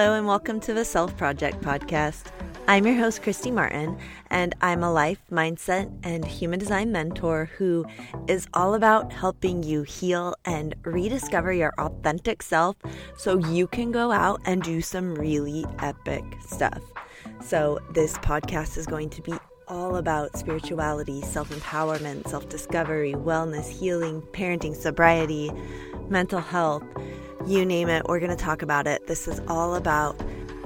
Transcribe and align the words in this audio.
Hello, 0.00 0.14
and 0.14 0.28
welcome 0.28 0.60
to 0.60 0.72
the 0.72 0.84
Self 0.84 1.16
Project 1.16 1.60
Podcast. 1.60 2.26
I'm 2.68 2.86
your 2.86 2.94
host, 2.94 3.20
Kristy 3.20 3.52
Martin, 3.52 3.98
and 4.30 4.54
I'm 4.60 4.84
a 4.84 4.92
life, 4.92 5.20
mindset, 5.28 5.92
and 6.04 6.24
human 6.24 6.60
design 6.60 6.92
mentor 6.92 7.50
who 7.58 7.84
is 8.28 8.46
all 8.54 8.74
about 8.74 9.12
helping 9.12 9.64
you 9.64 9.82
heal 9.82 10.36
and 10.44 10.76
rediscover 10.84 11.52
your 11.52 11.74
authentic 11.78 12.44
self 12.44 12.76
so 13.16 13.38
you 13.38 13.66
can 13.66 13.90
go 13.90 14.12
out 14.12 14.40
and 14.44 14.62
do 14.62 14.80
some 14.80 15.16
really 15.16 15.66
epic 15.80 16.22
stuff. 16.46 16.80
So, 17.42 17.80
this 17.92 18.18
podcast 18.18 18.78
is 18.78 18.86
going 18.86 19.10
to 19.10 19.20
be 19.20 19.34
all 19.66 19.96
about 19.96 20.38
spirituality, 20.38 21.22
self 21.22 21.50
empowerment, 21.50 22.28
self 22.28 22.48
discovery, 22.48 23.14
wellness, 23.14 23.68
healing, 23.68 24.22
parenting, 24.30 24.76
sobriety, 24.76 25.50
mental 26.08 26.40
health 26.40 26.84
you 27.50 27.64
name 27.64 27.88
it, 27.88 28.06
we're 28.06 28.20
going 28.20 28.30
to 28.30 28.36
talk 28.36 28.62
about 28.62 28.86
it. 28.86 29.06
This 29.06 29.26
is 29.28 29.40
all 29.48 29.74
about 29.74 30.20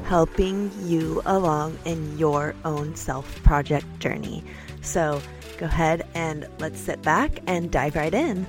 helping 0.05 0.71
you 0.83 1.23
along 1.27 1.79
in 1.85 2.19
your 2.19 2.55
own 2.65 2.95
self 2.97 3.43
project 3.45 3.87
journey. 3.99 4.45
So 4.83 5.23
go 5.59 5.67
ahead 5.67 6.07
and 6.15 6.49
let's 6.59 6.81
sit 6.81 7.01
back 7.03 7.39
and 7.47 7.71
dive 7.71 7.95
right 7.95 8.13
in. 8.13 8.47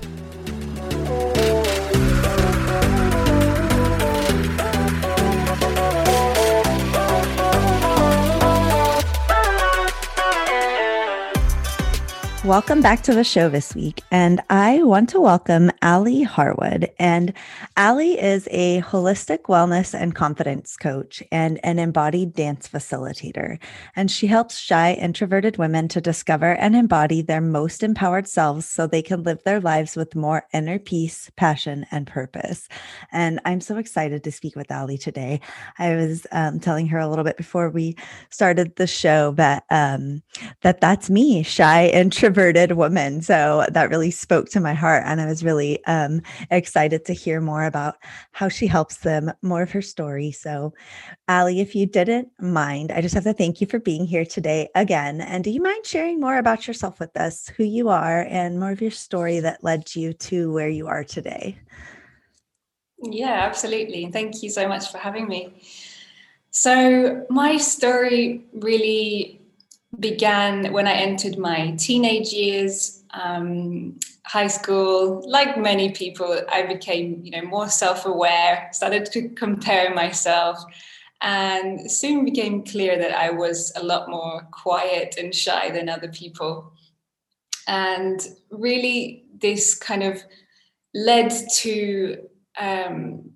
Welcome 12.44 12.82
back 12.82 13.00
to 13.04 13.14
the 13.14 13.24
show 13.24 13.48
this 13.48 13.74
week. 13.74 14.02
And 14.10 14.42
I 14.50 14.82
want 14.82 15.08
to 15.08 15.20
welcome 15.20 15.70
Alie 15.80 16.24
Harwood. 16.24 16.90
And 16.98 17.32
Alie 17.78 18.20
is 18.20 18.46
a 18.50 18.82
holistic 18.82 19.44
wellness 19.44 19.98
and 19.98 20.14
confidence 20.14 20.76
coach 20.76 21.22
and 21.32 21.58
an 21.64 21.78
embodied 21.78 22.34
dance 22.34 22.68
facilitator. 22.68 23.58
And 23.96 24.10
she 24.10 24.26
helps 24.26 24.58
shy, 24.58 24.92
introverted 24.92 25.56
women 25.56 25.88
to 25.88 26.02
discover 26.02 26.52
and 26.56 26.76
embody 26.76 27.22
their 27.22 27.40
most 27.40 27.82
empowered 27.82 28.28
selves 28.28 28.68
so 28.68 28.86
they 28.86 29.00
can 29.00 29.22
live 29.22 29.42
their 29.44 29.60
lives 29.60 29.96
with 29.96 30.14
more 30.14 30.46
inner 30.52 30.78
peace, 30.78 31.30
passion, 31.36 31.86
and 31.90 32.06
purpose. 32.06 32.68
And 33.10 33.40
I'm 33.46 33.62
so 33.62 33.78
excited 33.78 34.22
to 34.22 34.30
speak 34.30 34.54
with 34.54 34.70
Alie 34.70 34.98
today. 34.98 35.40
I 35.78 35.94
was 35.96 36.26
um, 36.30 36.60
telling 36.60 36.88
her 36.88 36.98
a 36.98 37.08
little 37.08 37.24
bit 37.24 37.38
before 37.38 37.70
we 37.70 37.96
started 38.28 38.76
the 38.76 38.86
show 38.86 39.30
that 39.32 39.64
um, 39.70 40.22
that 40.60 40.82
that's 40.82 41.08
me, 41.08 41.42
shy, 41.42 41.86
introverted 41.86 42.33
introverted 42.34 42.76
woman. 42.76 43.22
So 43.22 43.64
that 43.70 43.90
really 43.90 44.10
spoke 44.10 44.48
to 44.50 44.60
my 44.60 44.74
heart. 44.74 45.04
And 45.06 45.20
I 45.20 45.26
was 45.26 45.44
really 45.44 45.84
um, 45.84 46.20
excited 46.50 47.04
to 47.04 47.12
hear 47.12 47.40
more 47.40 47.64
about 47.64 47.96
how 48.32 48.48
she 48.48 48.66
helps 48.66 48.98
them, 48.98 49.30
more 49.40 49.62
of 49.62 49.70
her 49.70 49.82
story. 49.82 50.32
So, 50.32 50.74
Alie, 51.28 51.60
if 51.60 51.76
you 51.76 51.86
didn't 51.86 52.30
mind, 52.40 52.90
I 52.90 53.02
just 53.02 53.14
have 53.14 53.22
to 53.24 53.32
thank 53.32 53.60
you 53.60 53.68
for 53.68 53.78
being 53.78 54.04
here 54.04 54.24
today 54.24 54.68
again. 54.74 55.20
And 55.20 55.44
do 55.44 55.50
you 55.50 55.62
mind 55.62 55.86
sharing 55.86 56.18
more 56.18 56.38
about 56.38 56.66
yourself 56.66 56.98
with 56.98 57.16
us, 57.16 57.48
who 57.56 57.62
you 57.62 57.88
are, 57.88 58.26
and 58.28 58.58
more 58.58 58.72
of 58.72 58.82
your 58.82 58.90
story 58.90 59.38
that 59.38 59.62
led 59.62 59.94
you 59.94 60.12
to 60.12 60.52
where 60.52 60.68
you 60.68 60.88
are 60.88 61.04
today? 61.04 61.56
Yeah, 63.00 63.44
absolutely. 63.46 64.10
Thank 64.10 64.42
you 64.42 64.50
so 64.50 64.66
much 64.66 64.90
for 64.90 64.98
having 64.98 65.28
me. 65.28 65.62
So, 66.50 67.26
my 67.30 67.58
story 67.58 68.46
really 68.52 69.43
began 70.00 70.72
when 70.72 70.86
I 70.86 70.92
entered 70.92 71.38
my 71.38 71.72
teenage 71.72 72.32
years, 72.32 73.02
um, 73.10 73.98
high 74.24 74.48
school. 74.48 75.28
Like 75.28 75.58
many 75.58 75.92
people, 75.92 76.40
I 76.50 76.62
became, 76.62 77.20
you 77.22 77.30
know, 77.30 77.42
more 77.42 77.68
self-aware, 77.68 78.70
started 78.72 79.06
to 79.12 79.28
compare 79.30 79.94
myself, 79.94 80.62
and 81.20 81.90
soon 81.90 82.24
became 82.24 82.64
clear 82.64 82.98
that 82.98 83.14
I 83.14 83.30
was 83.30 83.72
a 83.76 83.82
lot 83.82 84.08
more 84.08 84.46
quiet 84.50 85.16
and 85.18 85.34
shy 85.34 85.70
than 85.70 85.88
other 85.88 86.08
people. 86.08 86.72
And 87.66 88.20
really, 88.50 89.24
this 89.38 89.74
kind 89.74 90.02
of 90.02 90.22
led 90.94 91.32
to 91.56 92.28
um, 92.58 93.30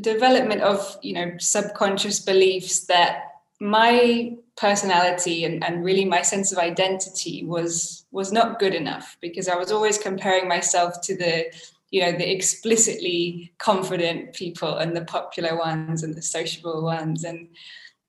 development 0.00 0.62
of, 0.62 0.98
you 1.02 1.14
know, 1.14 1.32
subconscious 1.38 2.20
beliefs 2.20 2.86
that 2.86 3.24
my 3.60 4.36
personality 4.56 5.44
and, 5.44 5.64
and 5.64 5.84
really 5.84 6.04
my 6.04 6.22
sense 6.22 6.52
of 6.52 6.58
identity 6.58 7.44
was 7.44 8.06
was 8.10 8.32
not 8.32 8.58
good 8.58 8.74
enough 8.74 9.16
because 9.20 9.48
I 9.48 9.56
was 9.56 9.72
always 9.72 9.98
comparing 9.98 10.48
myself 10.48 11.00
to 11.02 11.16
the 11.16 11.46
you 11.90 12.00
know 12.00 12.12
the 12.12 12.30
explicitly 12.30 13.52
confident 13.58 14.32
people 14.32 14.76
and 14.76 14.96
the 14.96 15.04
popular 15.04 15.56
ones 15.56 16.02
and 16.02 16.14
the 16.14 16.22
sociable 16.22 16.82
ones. 16.82 17.24
And 17.24 17.48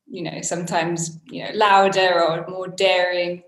you 0.08 0.24
know 0.24 0.42
sometimes 0.42 1.20
you 1.26 1.44
know 1.44 1.52
louder 1.54 2.22
or 2.22 2.48
more 2.48 2.68
daring 2.68 3.44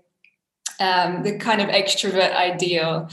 um, 0.80 1.22
the 1.22 1.38
kind 1.38 1.60
of 1.60 1.68
extrovert 1.68 2.34
ideal. 2.34 3.08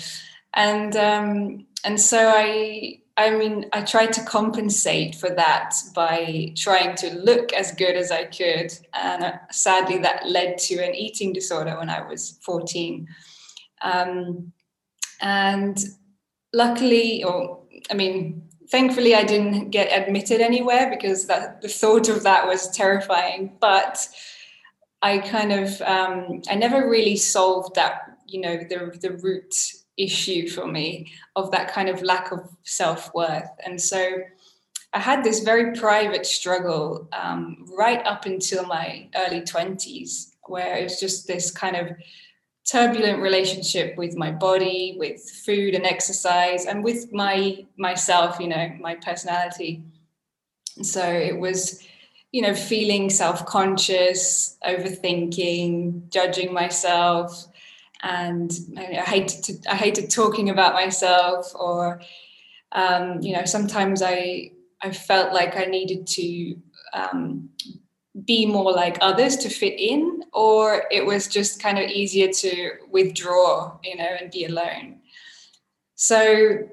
And 0.54 0.96
um, 0.96 1.68
and 1.84 2.00
so 2.00 2.32
I 2.36 3.00
I 3.18 3.32
mean, 3.32 3.68
I 3.72 3.82
tried 3.82 4.12
to 4.14 4.26
compensate 4.26 5.16
for 5.16 5.30
that 5.30 5.76
by 5.94 6.54
trying 6.58 6.96
to 6.98 7.16
look 7.16 7.54
as 7.54 7.72
good 7.72 7.96
as 7.96 8.12
I 8.12 8.26
could. 8.26 8.74
And 8.94 9.24
uh, 9.24 9.38
sadly, 9.52 10.00
that 10.00 10.28
led 10.28 10.58
to 10.60 10.76
an 10.84 10.94
eating 10.94 11.32
disorder 11.32 11.78
when 11.78 11.90
I 11.90 12.06
was 12.06 12.38
14. 12.42 13.08
Um, 13.82 14.52
and 15.22 15.78
luckily, 16.52 17.24
or 17.24 17.64
I 17.90 17.94
mean, 17.94 18.50
thankfully, 18.70 19.16
I 19.16 19.24
didn't 19.24 19.70
get 19.70 19.98
admitted 19.98 20.42
anywhere 20.42 20.90
because 20.90 21.26
that, 21.28 21.62
the 21.62 21.70
thought 21.70 22.10
of 22.10 22.24
that 22.24 22.46
was 22.46 22.70
terrifying. 22.70 23.56
But 23.62 24.10
I 25.02 25.20
kind 25.20 25.54
of, 25.54 25.82
um, 25.84 26.42
I 26.50 26.56
never 26.56 26.90
really 26.90 27.16
solved 27.16 27.76
that, 27.76 28.18
you 28.28 28.42
know, 28.42 28.58
the, 28.58 28.98
the 29.00 29.14
root 29.18 29.56
issue 29.98 30.50
for 30.50 30.68
me 30.68 31.12
of 31.36 31.52
that 31.52 31.72
kind 31.72 31.90
of 31.90 32.02
lack 32.02 32.32
of 32.32 32.50
self 32.64 33.14
worth. 33.14 33.50
And 33.66 33.80
so 33.82 34.18
I 34.94 35.00
had 35.00 35.24
this 35.24 35.42
very 35.42 35.78
private 35.78 36.26
struggle 36.26 37.08
um, 37.12 37.66
right 37.78 38.06
up 38.06 38.26
until 38.26 38.66
my 38.66 39.10
early 39.16 39.42
20s, 39.42 40.32
where 40.48 40.78
it 40.78 40.84
was 40.84 41.00
just 41.00 41.28
this 41.28 41.52
kind 41.52 41.76
of 41.76 41.90
turbulent 42.70 43.22
relationship 43.22 43.98
with 43.98 44.16
my 44.16 44.32
body, 44.32 44.96
with 44.98 45.22
food 45.46 45.76
and 45.76 45.86
exercise, 45.86 46.66
and 46.66 46.84
with 46.84 47.12
my 47.14 47.66
myself, 47.78 48.40
you 48.40 48.48
know, 48.48 48.72
my 48.80 48.96
personality. 48.96 49.84
And 50.78 50.86
so 50.86 51.04
it 51.06 51.38
was, 51.38 51.84
you 52.32 52.42
know, 52.42 52.54
feeling 52.54 53.10
self-conscious, 53.10 54.58
overthinking, 54.66 56.10
judging 56.10 56.54
myself, 56.54 57.48
and 58.06 58.52
I 58.78 59.02
hated 59.02 59.44
to, 59.46 59.54
I 59.72 59.76
hated 59.76 60.12
talking 60.12 60.52
about 60.52 60.74
myself 60.74 61.54
or 61.56 62.02
um, 62.72 63.20
you 63.22 63.34
know 63.36 63.46
sometimes 63.46 64.02
I 64.02 64.52
I 64.82 64.92
felt 64.92 65.34
like 65.34 65.58
I 65.58 65.66
needed 65.66 66.06
to 66.08 66.56
um, 66.94 67.50
be 68.26 68.46
more 68.46 68.72
like 68.72 68.98
others 69.02 69.38
to 69.38 69.50
fit 69.50 69.80
in 69.80 70.22
or 70.34 70.84
it 70.92 71.06
was 71.06 71.28
just 71.28 71.62
kind 71.62 71.80
of 71.80 71.90
easier 71.90 72.32
to 72.32 72.74
withdraw 72.92 73.78
you 73.84 73.98
know 73.98 74.16
and 74.22 74.32
be 74.32 74.46
alone. 74.46 75.00
So 75.96 76.70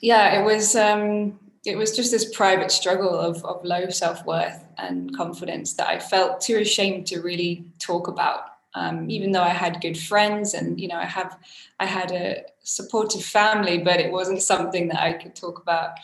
yeah 0.00 0.40
it 0.40 0.44
was 0.44 0.74
um, 0.74 1.38
it 1.64 1.78
was 1.78 1.94
just 1.94 2.10
this 2.10 2.34
private 2.34 2.72
struggle 2.72 3.16
of, 3.16 3.44
of 3.44 3.64
low 3.64 3.88
self-worth 3.88 4.64
and 4.78 5.16
confidence 5.16 5.74
that 5.74 5.86
I 5.86 6.00
felt 6.00 6.40
too 6.40 6.56
ashamed 6.56 7.06
to 7.08 7.20
really 7.20 7.66
talk 7.78 8.08
about 8.08 8.51
um, 8.74 9.10
even 9.10 9.32
though 9.32 9.42
I 9.42 9.50
had 9.50 9.80
good 9.80 9.98
friends 9.98 10.54
and 10.54 10.80
you 10.80 10.88
know 10.88 10.96
I 10.96 11.04
have 11.04 11.38
I 11.78 11.86
had 11.86 12.12
a 12.12 12.44
supportive 12.62 13.24
family, 13.24 13.78
but 13.78 14.00
it 14.00 14.10
wasn't 14.10 14.42
something 14.42 14.88
that 14.88 15.02
I 15.02 15.12
could 15.12 15.34
talk 15.34 15.60
about. 15.60 15.98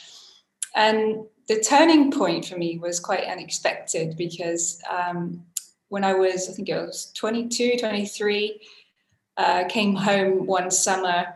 And 0.75 1.25
the 1.49 1.61
turning 1.61 2.11
point 2.11 2.45
for 2.45 2.59
me 2.59 2.79
was 2.79 3.01
quite 3.01 3.25
unexpected 3.25 4.17
because 4.17 4.81
um, 4.91 5.45
when 5.89 6.05
I 6.05 6.15
was 6.15 6.49
I 6.49 6.53
think 6.53 6.69
it 6.69 6.77
was 6.77 7.11
22, 7.15 7.79
23, 7.79 8.61
uh, 9.37 9.65
came 9.69 9.95
home 9.95 10.47
one 10.47 10.71
summer 10.71 11.35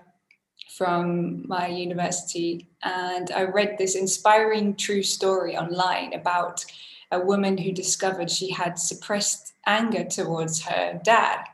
from 0.77 1.47
my 1.47 1.67
university 1.67 2.69
and 2.83 3.31
I 3.31 3.45
read 3.45 3.77
this 3.79 3.95
inspiring 3.95 4.75
true 4.75 5.03
story 5.03 5.57
online 5.57 6.15
about 6.15 6.65
a 7.11 7.21
woman 7.21 7.59
who 7.59 7.73
discovered 7.73 8.31
she 8.31 8.51
had 8.51 8.79
suppressed 8.79 9.52
anger 9.67 10.05
towards 10.05 10.63
her 10.63 11.01
dad. 11.05 11.45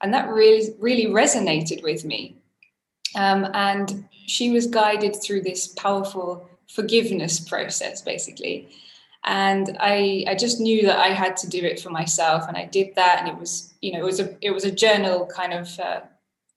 And 0.00 0.12
that 0.14 0.28
really, 0.28 0.74
really 0.78 1.06
resonated 1.06 1.82
with 1.82 2.04
me. 2.04 2.36
Um, 3.14 3.48
and 3.54 4.08
she 4.26 4.50
was 4.50 4.66
guided 4.66 5.16
through 5.16 5.42
this 5.42 5.68
powerful 5.68 6.48
forgiveness 6.68 7.40
process, 7.40 8.02
basically. 8.02 8.70
And 9.24 9.76
I, 9.78 10.24
I 10.26 10.34
just 10.34 10.58
knew 10.58 10.82
that 10.86 10.98
I 10.98 11.08
had 11.08 11.36
to 11.38 11.48
do 11.48 11.62
it 11.62 11.78
for 11.78 11.90
myself, 11.90 12.48
and 12.48 12.56
I 12.56 12.64
did 12.64 12.94
that. 12.96 13.20
And 13.20 13.28
it 13.28 13.38
was, 13.38 13.72
you 13.80 13.92
know, 13.92 14.00
it 14.00 14.04
was 14.04 14.18
a, 14.18 14.36
it 14.40 14.50
was 14.50 14.64
a 14.64 14.72
journal 14.72 15.26
kind 15.26 15.52
of 15.52 15.78
uh, 15.78 16.00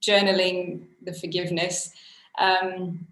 journaling 0.02 0.88
the 1.04 1.14
forgiveness. 1.14 1.94
Um, 2.40 3.08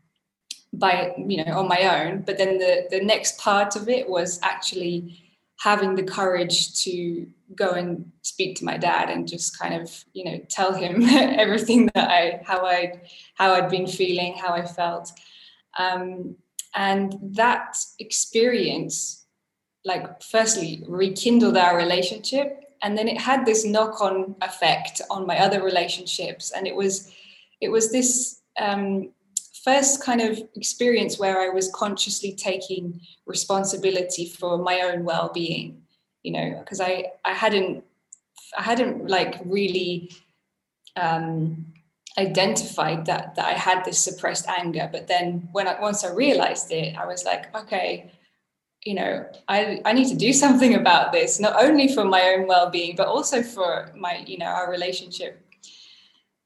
by 0.74 1.14
you 1.18 1.46
know 1.46 1.60
on 1.60 1.68
my 1.68 2.02
own 2.02 2.22
but 2.22 2.38
then 2.38 2.58
the 2.58 2.88
the 2.90 3.00
next 3.00 3.38
part 3.38 3.76
of 3.76 3.88
it 3.88 4.10
was 4.10 4.40
actually 4.42 5.23
having 5.64 5.96
the 5.96 6.04
courage 6.04 6.84
to 6.84 7.26
go 7.56 7.70
and 7.70 8.12
speak 8.22 8.56
to 8.58 8.66
my 8.66 8.78
dad 8.78 9.10
and 9.10 9.28
just 9.28 9.58
kind 9.58 9.74
of 9.74 10.04
you 10.14 10.26
know 10.26 10.38
tell 10.50 10.74
him 10.74 11.04
everything 11.44 11.90
that 11.94 12.10
i 12.10 12.42
how 12.46 12.66
i 12.66 13.00
how 13.36 13.54
i'd 13.54 13.70
been 13.70 13.88
feeling 13.88 14.34
how 14.36 14.54
i 14.54 14.66
felt. 14.66 15.12
Um, 15.78 16.36
and 16.76 17.16
that 17.36 17.78
experience 18.00 19.26
like 19.86 20.22
firstly 20.24 20.84
rekindled 20.88 21.58
our 21.58 21.78
relationship 21.78 22.64
and 22.84 22.98
then 22.98 23.08
it 23.08 23.20
had 23.20 23.46
this 23.46 23.66
knock-on 23.66 24.36
effect 24.42 25.02
on 25.10 25.26
my 25.26 25.40
other 25.40 25.64
relationships. 25.64 26.52
And 26.52 26.68
it 26.68 26.76
was 26.76 27.12
it 27.62 27.70
was 27.70 27.92
this 27.92 28.42
um, 28.60 29.12
first 29.64 30.04
kind 30.04 30.22
of 30.22 30.38
experience 30.56 31.18
where 31.18 31.40
i 31.42 31.50
was 31.50 31.72
consciously 31.72 32.34
taking 32.34 33.00
responsibility 33.26 34.28
for 34.28 34.58
my 34.58 34.82
own 34.82 35.04
well-being 35.04 35.82
you 36.24 36.32
know 36.32 36.60
because 36.60 36.82
i 36.82 37.06
i 37.26 37.32
hadn't 37.32 37.84
i 38.58 38.62
hadn't 38.62 39.08
like 39.10 39.40
really 39.46 40.12
um, 40.96 41.66
identified 42.20 43.06
that 43.06 43.36
that 43.36 43.46
i 43.46 43.54
had 43.54 43.84
this 43.84 43.98
suppressed 43.98 44.48
anger. 44.48 44.88
But 44.92 45.08
then 45.08 45.50
when 45.52 45.68
i 45.68 45.80
once 45.80 46.04
i 46.04 46.12
realized 46.12 46.72
it 46.72 46.96
i 46.96 47.06
was 47.06 47.26
like 47.26 47.56
okay 47.56 48.12
you 48.84 48.94
know 48.94 49.26
I, 49.48 49.82
I 49.86 49.94
need 49.94 50.10
to 50.10 50.16
do 50.16 50.32
something 50.44 50.76
about 50.76 51.12
this 51.12 51.40
not 51.40 51.64
only 51.64 51.88
for 51.94 52.06
my 52.06 52.36
own 52.36 52.48
well-being 52.48 52.96
but 52.96 53.08
also 53.08 53.42
for 53.42 53.92
my 53.96 54.24
you 54.28 54.38
know 54.38 54.46
our 54.46 54.70
relationship. 54.70 55.40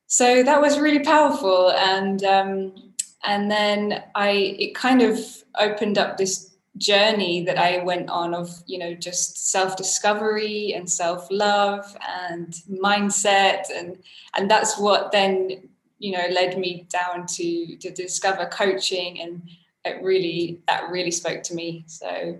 So 0.10 0.42
that 0.42 0.62
was 0.62 0.80
really 0.80 1.04
powerful. 1.04 1.72
And 1.72 2.24
um, 2.24 2.87
and 3.24 3.50
then 3.50 4.04
i 4.16 4.30
it 4.60 4.76
kind 4.76 5.02
of 5.02 5.20
opened 5.60 5.98
up 5.98 6.18
this 6.18 6.58
journey 6.78 7.44
that 7.44 7.58
i 7.58 7.84
went 7.84 8.10
on 8.10 8.34
of 8.34 8.50
you 8.68 8.78
know 8.78 8.94
just 8.94 9.38
self-discovery 9.52 10.74
and 10.74 10.90
self-love 10.90 11.96
and 12.08 12.54
mindset. 12.70 13.64
And 13.74 13.98
and 14.36 14.50
that's 14.50 14.78
what 14.78 15.12
then 15.12 15.70
you 16.00 16.12
know 16.12 16.28
led 16.32 16.58
me 16.58 16.88
down 16.90 17.26
to 17.28 17.78
to 17.78 17.92
discover 17.92 18.46
coaching. 18.48 19.22
And 19.22 19.50
it 19.86 20.04
really 20.04 20.62
that 20.68 20.90
really 20.90 21.12
spoke 21.12 21.44
to 21.44 21.56
me. 21.56 21.86
So 21.88 22.40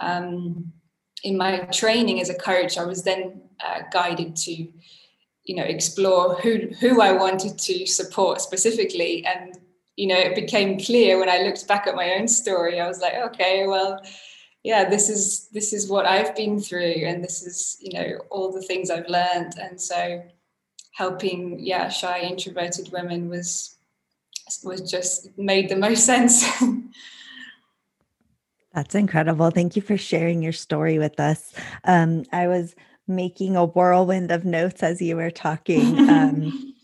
um, 0.00 0.72
in 1.24 1.36
my 1.36 1.58
training 1.72 2.20
as 2.20 2.30
a 2.30 2.34
coach, 2.34 2.78
I 2.78 2.84
was 2.84 3.02
then 3.02 3.42
uh, 3.64 3.82
guided 3.92 4.36
to 4.36 4.52
you 5.44 5.56
know 5.56 5.64
explore 5.64 6.36
who 6.36 6.68
who 6.80 7.00
I 7.00 7.12
wanted 7.12 7.58
to 7.58 7.86
support 7.86 8.40
specifically. 8.40 9.26
And 9.26 9.57
you 9.98 10.06
know 10.06 10.16
it 10.16 10.36
became 10.36 10.78
clear 10.78 11.18
when 11.18 11.28
I 11.28 11.38
looked 11.38 11.66
back 11.66 11.86
at 11.88 11.96
my 11.96 12.12
own 12.12 12.28
story 12.28 12.80
I 12.80 12.86
was 12.86 13.00
like 13.00 13.14
okay 13.14 13.66
well 13.66 14.00
yeah 14.62 14.88
this 14.88 15.08
is 15.08 15.48
this 15.48 15.72
is 15.72 15.88
what 15.88 16.06
I've 16.06 16.36
been 16.36 16.60
through 16.60 17.02
and 17.04 17.22
this 17.22 17.42
is 17.42 17.76
you 17.80 17.92
know 17.92 18.18
all 18.30 18.52
the 18.52 18.62
things 18.62 18.90
I've 18.90 19.08
learned 19.08 19.54
and 19.60 19.80
so 19.80 20.22
helping 20.92 21.58
yeah 21.58 21.88
shy 21.88 22.20
introverted 22.20 22.90
women 22.92 23.28
was 23.28 23.76
was 24.62 24.80
just 24.80 25.36
made 25.36 25.68
the 25.68 25.76
most 25.76 26.06
sense. 26.12 26.44
That's 28.72 28.94
incredible. 28.94 29.50
Thank 29.50 29.76
you 29.76 29.82
for 29.82 29.98
sharing 29.98 30.42
your 30.42 30.52
story 30.52 30.98
with 30.98 31.18
us. 31.18 31.52
Um, 31.84 32.24
I 32.32 32.46
was 32.46 32.76
making 33.06 33.56
a 33.56 33.64
whirlwind 33.64 34.30
of 34.30 34.44
notes 34.44 34.82
as 34.82 35.02
you 35.02 35.16
were 35.16 35.30
talking 35.30 35.98
um, 36.10 36.74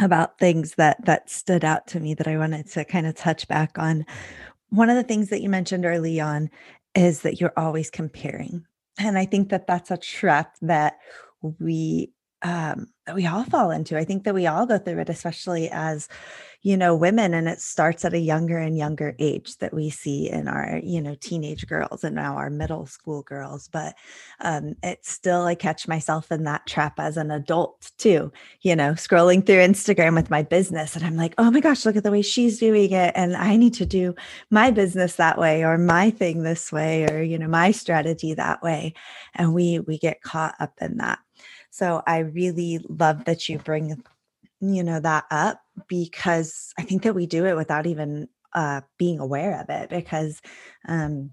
about 0.00 0.38
things 0.38 0.74
that 0.74 1.04
that 1.04 1.30
stood 1.30 1.64
out 1.64 1.86
to 1.88 2.00
me 2.00 2.14
that 2.14 2.28
I 2.28 2.38
wanted 2.38 2.68
to 2.72 2.84
kind 2.84 3.06
of 3.06 3.14
touch 3.14 3.46
back 3.48 3.78
on. 3.78 4.04
One 4.70 4.90
of 4.90 4.96
the 4.96 5.02
things 5.02 5.28
that 5.30 5.42
you 5.42 5.48
mentioned 5.48 5.84
early 5.84 6.20
on 6.20 6.50
is 6.94 7.22
that 7.22 7.40
you're 7.40 7.52
always 7.56 7.90
comparing, 7.90 8.64
and 8.98 9.18
I 9.18 9.26
think 9.26 9.50
that 9.50 9.66
that's 9.66 9.90
a 9.90 9.96
trap 9.96 10.56
that 10.62 10.98
we 11.58 12.12
um, 12.42 12.88
that 13.06 13.16
we 13.16 13.26
all 13.26 13.44
fall 13.44 13.70
into. 13.70 13.98
I 13.98 14.04
think 14.04 14.24
that 14.24 14.34
we 14.34 14.46
all 14.46 14.66
go 14.66 14.78
through 14.78 15.00
it, 15.00 15.08
especially 15.08 15.68
as 15.70 16.08
you 16.62 16.76
know 16.76 16.94
women 16.94 17.32
and 17.32 17.48
it 17.48 17.58
starts 17.58 18.04
at 18.04 18.12
a 18.12 18.18
younger 18.18 18.58
and 18.58 18.76
younger 18.76 19.16
age 19.18 19.56
that 19.58 19.72
we 19.72 19.88
see 19.88 20.28
in 20.28 20.46
our 20.46 20.78
you 20.82 21.00
know 21.00 21.14
teenage 21.18 21.66
girls 21.66 22.04
and 22.04 22.14
now 22.14 22.36
our 22.36 22.50
middle 22.50 22.84
school 22.84 23.22
girls. 23.22 23.68
But 23.68 23.94
um 24.40 24.74
it's 24.82 25.10
still 25.10 25.42
i 25.46 25.54
catch 25.54 25.88
myself 25.88 26.30
in 26.30 26.44
that 26.44 26.66
trap 26.66 27.00
as 27.00 27.16
an 27.16 27.30
adult 27.30 27.90
too 27.96 28.30
you 28.60 28.76
know 28.76 28.92
scrolling 28.92 29.44
through 29.44 29.56
instagram 29.56 30.14
with 30.14 30.30
my 30.30 30.42
business 30.42 30.96
and 30.96 31.04
i'm 31.04 31.16
like 31.16 31.34
oh 31.38 31.50
my 31.50 31.60
gosh 31.60 31.84
look 31.84 31.96
at 31.96 32.04
the 32.04 32.10
way 32.10 32.22
she's 32.22 32.58
doing 32.58 32.90
it 32.92 33.12
and 33.14 33.36
i 33.36 33.56
need 33.56 33.74
to 33.74 33.86
do 33.86 34.14
my 34.50 34.70
business 34.70 35.16
that 35.16 35.38
way 35.38 35.64
or 35.64 35.78
my 35.78 36.10
thing 36.10 36.42
this 36.42 36.70
way 36.70 37.10
or 37.10 37.22
you 37.22 37.38
know 37.38 37.48
my 37.48 37.70
strategy 37.70 38.34
that 38.34 38.62
way. 38.62 38.94
And 39.34 39.54
we 39.54 39.80
we 39.80 39.98
get 39.98 40.22
caught 40.22 40.54
up 40.60 40.74
in 40.80 40.98
that 40.98 41.18
so 41.70 42.02
I 42.06 42.18
really 42.18 42.78
love 42.88 43.24
that 43.24 43.48
you 43.48 43.58
bring 43.58 44.02
you 44.60 44.82
know 44.84 45.00
that 45.00 45.24
up 45.30 45.60
because 45.88 46.72
i 46.78 46.82
think 46.82 47.02
that 47.02 47.14
we 47.14 47.26
do 47.26 47.46
it 47.46 47.56
without 47.56 47.86
even 47.86 48.28
uh 48.54 48.80
being 48.98 49.18
aware 49.18 49.60
of 49.60 49.68
it 49.70 49.88
because 49.88 50.40
um 50.86 51.30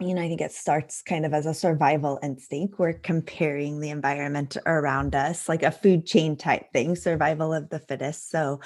you 0.00 0.12
know, 0.12 0.22
I 0.22 0.28
think 0.28 0.40
it 0.40 0.50
starts 0.50 1.02
kind 1.02 1.24
of 1.24 1.32
as 1.32 1.46
a 1.46 1.54
survival 1.54 2.18
instinct. 2.22 2.78
We're 2.78 2.94
comparing 2.94 3.78
the 3.78 3.90
environment 3.90 4.56
around 4.66 5.14
us, 5.14 5.48
like 5.48 5.62
a 5.62 5.70
food 5.70 6.04
chain 6.04 6.36
type 6.36 6.72
thing, 6.72 6.96
survival 6.96 7.54
of 7.54 7.70
the 7.70 7.78
fittest. 7.78 8.28
So 8.30 8.60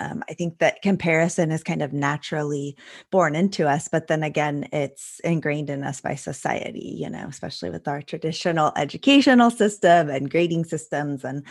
um, 0.00 0.24
I 0.30 0.34
think 0.34 0.58
that 0.58 0.80
comparison 0.80 1.50
is 1.50 1.62
kind 1.62 1.82
of 1.82 1.92
naturally 1.92 2.78
born 3.10 3.36
into 3.36 3.68
us. 3.68 3.88
But 3.88 4.06
then 4.06 4.22
again, 4.22 4.68
it's 4.72 5.20
ingrained 5.20 5.68
in 5.68 5.84
us 5.84 6.00
by 6.00 6.14
society, 6.14 6.96
you 6.98 7.10
know, 7.10 7.26
especially 7.28 7.68
with 7.68 7.86
our 7.86 8.00
traditional 8.00 8.72
educational 8.76 9.50
system 9.50 10.08
and 10.08 10.30
grading 10.30 10.64
systems 10.64 11.24
and 11.24 11.44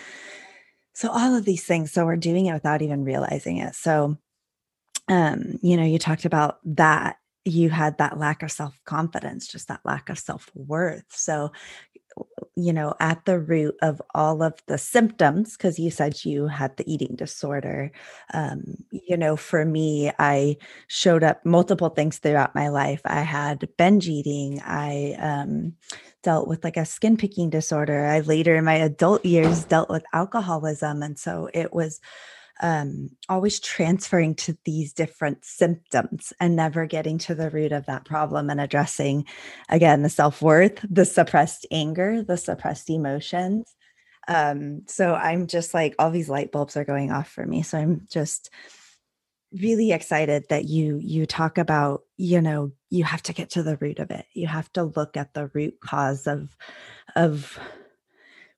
so 0.94 1.10
all 1.10 1.36
of 1.36 1.46
these 1.46 1.64
things 1.64 1.92
so 1.92 2.06
we're 2.06 2.18
doing 2.18 2.48
it 2.48 2.54
without 2.54 2.82
even 2.82 3.06
realizing 3.06 3.58
it 3.58 3.76
so 3.76 4.18
um 5.08 5.58
you 5.62 5.78
know 5.78 5.84
you 5.84 5.98
talked 6.00 6.26
about 6.26 6.58
that 6.66 7.18
you 7.50 7.70
had 7.70 7.98
that 7.98 8.18
lack 8.18 8.44
of 8.44 8.52
self-confidence 8.52 9.48
just 9.48 9.68
that 9.68 9.82
lack 9.86 10.10
of 10.10 10.18
self-worth 10.18 11.06
so 11.10 11.52
you 12.56 12.74
know 12.74 12.94
at 13.00 13.24
the 13.26 13.40
root 13.40 13.76
of 13.82 14.02
all 14.14 14.42
of 14.44 14.54
the 14.68 14.78
symptoms 14.78 15.56
because 15.56 15.80
you 15.80 15.90
said 15.90 16.26
you 16.26 16.48
had 16.48 16.76
the 16.78 16.92
eating 16.92 17.16
disorder 17.16 17.92
um, 18.34 18.62
you 18.92 19.16
know 19.16 19.38
for 19.38 19.64
me 19.64 20.12
i 20.20 20.56
showed 20.88 21.24
up 21.24 21.46
multiple 21.46 21.90
things 21.90 22.18
throughout 22.18 22.56
my 22.56 22.68
life 22.68 23.02
i 23.06 23.22
had 23.22 23.68
binge 23.78 24.10
eating 24.10 24.62
i 24.66 25.16
um, 25.20 25.74
dealt 26.24 26.48
with 26.48 26.64
like 26.64 26.78
a 26.78 26.86
skin 26.86 27.18
picking 27.18 27.50
disorder. 27.50 28.06
I 28.06 28.20
later 28.22 28.56
in 28.56 28.66
my 28.66 28.76
adult 28.76 29.26
years 29.26 29.64
dealt 29.64 29.90
with 29.90 30.04
alcoholism. 30.14 31.02
And 31.02 31.18
so 31.18 31.50
it 31.54 31.74
was 31.74 32.00
um, 32.62 33.10
always 33.30 33.60
transferring 33.60 34.36
to 34.36 34.58
these 34.66 34.94
different 34.94 35.46
symptoms 35.46 36.34
and 36.40 36.56
never 36.56 36.86
getting 36.86 37.18
to 37.20 37.36
the 37.36 37.50
root 37.50 37.72
of 37.72 37.86
that 37.86 38.06
problem 38.06 38.50
and 38.50 38.60
addressing, 38.60 39.26
again, 39.70 40.02
the 40.02 40.10
self 40.10 40.42
worth, 40.42 40.86
the 40.90 41.06
suppressed 41.06 41.66
anger, 41.72 42.22
the 42.24 42.38
suppressed 42.38 42.90
emotions. 42.90 43.76
Um, 44.28 44.84
so 44.88 45.16
I'm 45.16 45.48
just 45.48 45.74
like, 45.74 45.96
all 45.98 46.12
these 46.12 46.30
light 46.30 46.52
bulbs 46.52 46.78
are 46.78 46.86
going 46.86 47.12
off 47.12 47.30
for 47.30 47.46
me. 47.46 47.64
So 47.64 47.78
I'm 47.78 48.08
just 48.12 48.50
really 49.52 49.92
excited 49.92 50.46
that 50.50 50.66
you 50.66 51.00
you 51.02 51.26
talk 51.26 51.58
about 51.58 52.04
you 52.18 52.40
know 52.40 52.72
you 52.90 53.04
have 53.04 53.24
to 53.24 53.34
get 53.34 53.50
to 53.50 53.64
the 53.64 53.78
root 53.78 53.98
of 53.98 54.12
it 54.12 54.26
you 54.34 54.46
have 54.46 54.72
to 54.72 54.84
look 54.84 55.18
at 55.18 55.34
the 55.34 55.50
root 55.54 55.74
cause 55.82 56.28
of 56.28 56.56
of 57.16 57.58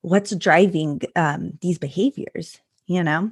what's 0.02 0.36
driving 0.36 1.00
um, 1.16 1.58
these 1.62 1.78
behaviors 1.78 2.60
you 2.88 3.02
know 3.04 3.32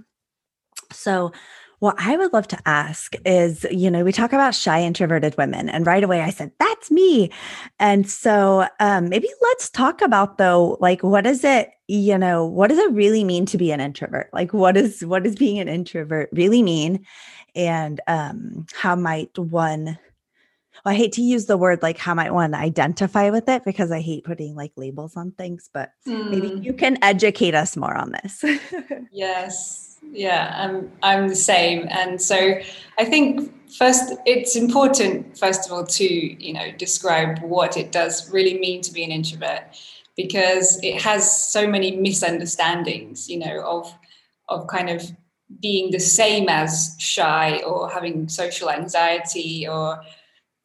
so 0.91 1.31
what 1.79 1.95
I 1.97 2.17
would 2.17 2.33
love 2.33 2.47
to 2.49 2.59
ask 2.65 3.15
is, 3.25 3.65
you 3.71 3.89
know, 3.89 4.03
we 4.03 4.11
talk 4.11 4.33
about 4.33 4.53
shy 4.53 4.81
introverted 4.81 5.37
women, 5.37 5.69
and 5.69 5.87
right 5.87 6.03
away 6.03 6.21
I 6.21 6.29
said, 6.29 6.51
that's 6.59 6.91
me. 6.91 7.31
And 7.79 8.09
so 8.09 8.67
um, 8.81 9.07
maybe 9.07 9.29
let's 9.41 9.69
talk 9.69 10.01
about 10.01 10.37
though, 10.37 10.77
like, 10.81 11.03
what 11.03 11.25
is 11.25 11.45
it, 11.45 11.71
you 11.87 12.17
know, 12.17 12.45
what 12.45 12.67
does 12.67 12.79
it 12.79 12.91
really 12.91 13.23
mean 13.23 13.45
to 13.45 13.57
be 13.57 13.71
an 13.71 13.79
introvert? 13.79 14.29
Like, 14.33 14.53
what 14.53 14.75
is 14.75 15.05
what 15.05 15.23
does 15.23 15.35
being 15.35 15.59
an 15.59 15.69
introvert 15.69 16.29
really 16.33 16.63
mean? 16.63 17.05
and 17.55 17.99
um, 18.07 18.65
how 18.73 18.95
might 18.95 19.37
one 19.37 19.97
well, 20.85 20.93
I 20.93 20.95
hate 20.95 21.11
to 21.13 21.21
use 21.21 21.45
the 21.45 21.57
word 21.57 21.81
like 21.83 21.97
how 21.97 22.13
might 22.13 22.33
one 22.33 22.53
identify 22.53 23.31
with 23.31 23.49
it 23.49 23.65
because 23.65 23.91
I 23.91 23.99
hate 23.99 24.23
putting 24.23 24.55
like 24.55 24.71
labels 24.77 25.17
on 25.17 25.31
things, 25.31 25.69
but 25.73 25.91
mm. 26.07 26.29
maybe 26.29 26.61
you 26.61 26.71
can 26.71 26.97
educate 27.01 27.53
us 27.53 27.75
more 27.75 27.93
on 27.93 28.13
this. 28.13 28.45
yes. 29.11 29.88
Yeah, 30.01 30.53
I'm 30.57 30.91
I'm 31.03 31.27
the 31.27 31.35
same. 31.35 31.87
And 31.89 32.21
so 32.21 32.59
I 32.97 33.05
think 33.05 33.53
first 33.73 34.13
it's 34.25 34.55
important 34.55 35.37
first 35.37 35.65
of 35.65 35.71
all 35.71 35.85
to, 35.85 36.03
you 36.03 36.53
know, 36.53 36.71
describe 36.77 37.39
what 37.39 37.77
it 37.77 37.91
does 37.91 38.31
really 38.31 38.59
mean 38.59 38.81
to 38.81 38.91
be 38.91 39.03
an 39.03 39.11
introvert 39.11 39.61
because 40.15 40.79
it 40.83 41.01
has 41.01 41.49
so 41.51 41.67
many 41.67 41.95
misunderstandings, 41.95 43.29
you 43.29 43.39
know, 43.39 43.61
of 43.65 43.93
of 44.47 44.67
kind 44.67 44.89
of 44.89 45.03
being 45.59 45.91
the 45.91 45.99
same 45.99 46.47
as 46.49 46.95
shy 46.99 47.61
or 47.65 47.89
having 47.89 48.27
social 48.29 48.69
anxiety 48.69 49.67
or 49.67 50.01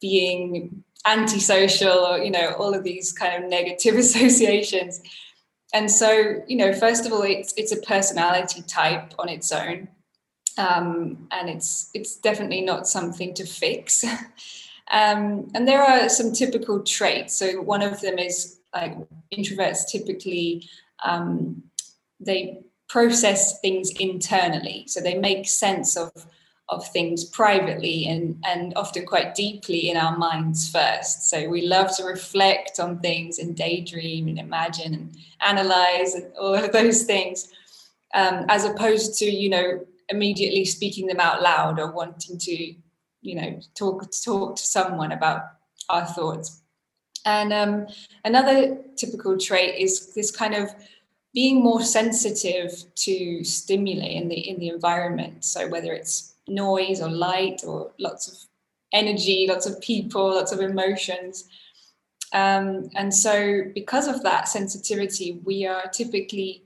being 0.01 0.83
antisocial 1.07 1.99
or 1.99 2.17
you 2.17 2.31
know 2.31 2.53
all 2.53 2.73
of 2.73 2.83
these 2.83 3.11
kind 3.11 3.43
of 3.43 3.49
negative 3.49 3.95
associations 4.05 5.01
and 5.75 5.91
so 5.91 6.41
you 6.47 6.57
know 6.57 6.73
first 6.73 7.05
of 7.05 7.13
all 7.13 7.21
it's 7.21 7.53
it's 7.57 7.71
a 7.71 7.81
personality 7.81 8.63
type 8.63 9.13
on 9.19 9.29
its 9.29 9.51
own. 9.51 9.89
Um, 10.57 11.27
and 11.31 11.49
it's 11.49 11.91
it's 11.93 12.15
definitely 12.15 12.61
not 12.61 12.87
something 12.87 13.33
to 13.35 13.45
fix. 13.45 14.03
Um, 14.91 15.49
and 15.55 15.67
there 15.67 15.81
are 15.81 16.09
some 16.09 16.31
typical 16.31 16.83
traits. 16.83 17.35
So 17.35 17.59
one 17.59 17.81
of 17.81 18.01
them 18.01 18.19
is 18.19 18.59
like 18.71 18.95
introverts 19.33 19.87
typically 19.91 20.69
um, 21.03 21.63
they 22.19 22.61
process 22.87 23.59
things 23.59 23.91
internally. 23.99 24.85
So 24.87 25.01
they 25.01 25.17
make 25.17 25.47
sense 25.47 25.97
of 25.97 26.11
of 26.69 26.87
things 26.89 27.25
privately 27.25 28.07
and, 28.07 28.41
and 28.45 28.73
often 28.75 29.05
quite 29.05 29.35
deeply 29.35 29.89
in 29.89 29.97
our 29.97 30.17
minds 30.17 30.69
first. 30.69 31.29
So 31.29 31.47
we 31.47 31.67
love 31.67 31.95
to 31.97 32.03
reflect 32.03 32.79
on 32.79 32.99
things 32.99 33.37
and 33.37 33.55
daydream 33.55 34.27
and 34.27 34.39
imagine 34.39 34.93
and 34.93 35.17
analyze 35.41 36.15
and 36.15 36.31
all 36.39 36.55
of 36.55 36.71
those 36.71 37.03
things, 37.03 37.51
um, 38.15 38.45
as 38.49 38.65
opposed 38.65 39.17
to, 39.19 39.25
you 39.25 39.49
know, 39.49 39.85
immediately 40.09 40.65
speaking 40.65 41.05
them 41.07 41.19
out 41.19 41.41
loud 41.41 41.79
or 41.79 41.91
wanting 41.91 42.37
to, 42.39 42.73
you 43.21 43.35
know, 43.35 43.59
talk, 43.75 44.03
talk 44.23 44.55
to 44.55 44.63
someone 44.63 45.11
about 45.11 45.41
our 45.89 46.05
thoughts. 46.05 46.61
And 47.25 47.53
um, 47.53 47.87
another 48.23 48.77
typical 48.95 49.37
trait 49.37 49.79
is 49.79 50.13
this 50.13 50.31
kind 50.31 50.55
of 50.55 50.69
being 51.33 51.61
more 51.61 51.81
sensitive 51.81 52.71
to 52.95 53.43
stimuli 53.43 54.05
in 54.05 54.29
the 54.29 54.49
in 54.49 54.57
the 54.57 54.69
environment. 54.69 55.43
So 55.43 55.67
whether 55.67 55.91
it's 55.91 56.34
noise 56.47 57.01
or 57.01 57.09
light 57.09 57.61
or 57.65 57.91
lots 57.99 58.27
of 58.27 58.37
energy, 58.93 59.45
lots 59.47 59.65
of 59.65 59.79
people, 59.81 60.35
lots 60.35 60.51
of 60.51 60.61
emotions. 60.61 61.47
Um, 62.33 62.89
and 62.95 63.13
so, 63.13 63.63
because 63.73 64.07
of 64.07 64.23
that 64.23 64.47
sensitivity, 64.47 65.39
we 65.43 65.65
are 65.65 65.87
typically, 65.87 66.63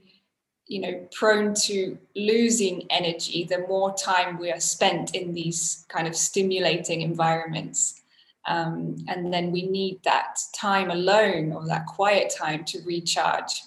you 0.66 0.80
know, 0.80 1.08
prone 1.12 1.54
to 1.66 1.98
losing 2.16 2.86
energy 2.90 3.44
the 3.44 3.66
more 3.68 3.94
time 3.94 4.38
we 4.38 4.50
are 4.50 4.60
spent 4.60 5.14
in 5.14 5.34
these 5.34 5.84
kind 5.88 6.06
of 6.06 6.16
stimulating 6.16 7.02
environments. 7.02 8.02
Um, 8.46 8.96
and 9.06 9.32
then 9.32 9.52
we 9.52 9.62
need 9.62 10.00
that 10.04 10.38
time 10.54 10.90
alone 10.90 11.52
or 11.52 11.66
that 11.66 11.86
quiet 11.86 12.32
time 12.36 12.64
to 12.66 12.80
recharge 12.86 13.62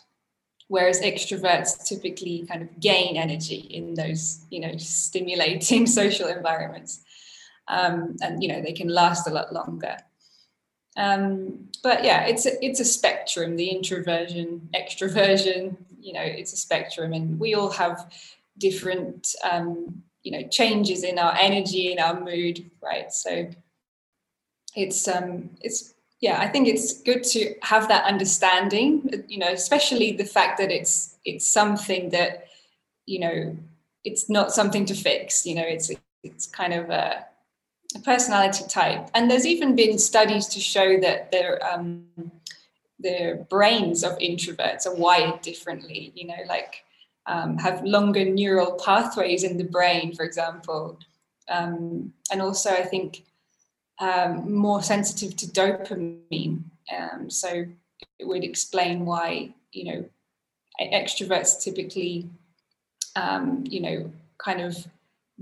whereas 0.73 1.01
extroverts 1.01 1.85
typically 1.85 2.47
kind 2.47 2.63
of 2.63 2.79
gain 2.79 3.15
energy 3.15 3.59
in 3.77 3.93
those 3.93 4.43
you 4.49 4.59
know 4.59 4.75
stimulating 4.77 5.85
social 6.01 6.27
environments. 6.27 7.01
Um, 7.67 8.15
and 8.23 8.41
you 8.41 8.49
know 8.49 8.59
they 8.59 8.73
can 8.73 8.87
last 8.87 9.27
a 9.27 9.29
lot 9.29 9.53
longer. 9.53 9.97
Um, 10.97 11.69
but 11.83 12.03
yeah 12.03 12.25
it's 12.25 12.47
a, 12.47 12.53
it's 12.65 12.79
a 12.79 12.85
spectrum 12.85 13.55
the 13.55 13.69
introversion 13.69 14.69
extroversion 14.75 15.77
you 15.99 16.13
know 16.13 16.27
it's 16.39 16.53
a 16.53 16.57
spectrum. 16.57 17.13
And 17.13 17.39
we 17.39 17.53
all 17.53 17.69
have 17.69 18.11
different 18.57 19.35
um, 19.49 20.01
you 20.23 20.31
know 20.31 20.47
changes 20.47 21.03
in 21.03 21.19
our 21.19 21.35
energy 21.35 21.91
in 21.91 21.99
our 21.99 22.19
mood 22.19 22.71
right? 22.81 23.13
So 23.13 23.47
it's 24.75 25.07
um 25.07 25.51
it's 25.61 25.92
yeah 26.23 26.39
i 26.39 26.47
think 26.47 26.67
it's 26.67 27.01
good 27.01 27.23
to 27.23 27.53
have 27.61 27.87
that 27.89 28.03
understanding 28.05 28.87
you 29.27 29.37
know 29.37 29.51
especially 29.51 30.13
the 30.13 30.29
fact 30.35 30.57
that 30.57 30.71
it's 30.71 31.17
it's 31.25 31.45
something 31.45 32.09
that 32.09 32.47
you 33.05 33.19
know 33.19 33.55
it's 34.03 34.29
not 34.29 34.51
something 34.51 34.85
to 34.85 34.95
fix 34.95 35.45
you 35.45 35.53
know 35.53 35.67
it's 35.75 35.91
it's 36.23 36.47
kind 36.47 36.73
of 36.73 36.89
a, 36.89 37.25
a 37.95 37.99
personality 37.99 38.63
type. 38.69 39.09
And 39.13 39.29
there's 39.29 39.45
even 39.45 39.75
been 39.75 39.99
studies 39.99 40.47
to 40.47 40.59
show 40.59 40.99
that 41.01 41.31
their 41.31 41.59
um 41.71 42.05
the 42.99 43.45
brains 43.49 44.03
of 44.03 44.17
introverts 44.19 44.85
are 44.87 44.95
wired 44.95 45.41
differently 45.41 46.13
you 46.15 46.25
know 46.27 46.41
like 46.47 46.85
um, 47.25 47.57
have 47.57 47.83
longer 47.83 48.25
neural 48.25 48.73
pathways 48.73 49.43
in 49.43 49.57
the 49.57 49.63
brain 49.63 50.13
for 50.15 50.23
example. 50.23 50.97
Um, 51.49 52.13
and 52.31 52.41
also 52.41 52.69
i 52.69 52.83
think 52.83 53.25
um, 53.99 54.53
more 54.53 54.81
sensitive 54.81 55.35
to 55.37 55.47
dopamine. 55.47 56.63
Um, 56.91 57.29
so 57.29 57.65
it 58.19 58.27
would 58.27 58.43
explain 58.43 59.05
why, 59.05 59.53
you 59.71 59.85
know, 59.85 60.05
extroverts 60.81 61.61
typically, 61.61 62.29
um, 63.15 63.63
you 63.67 63.81
know, 63.81 64.11
kind 64.37 64.61
of 64.61 64.87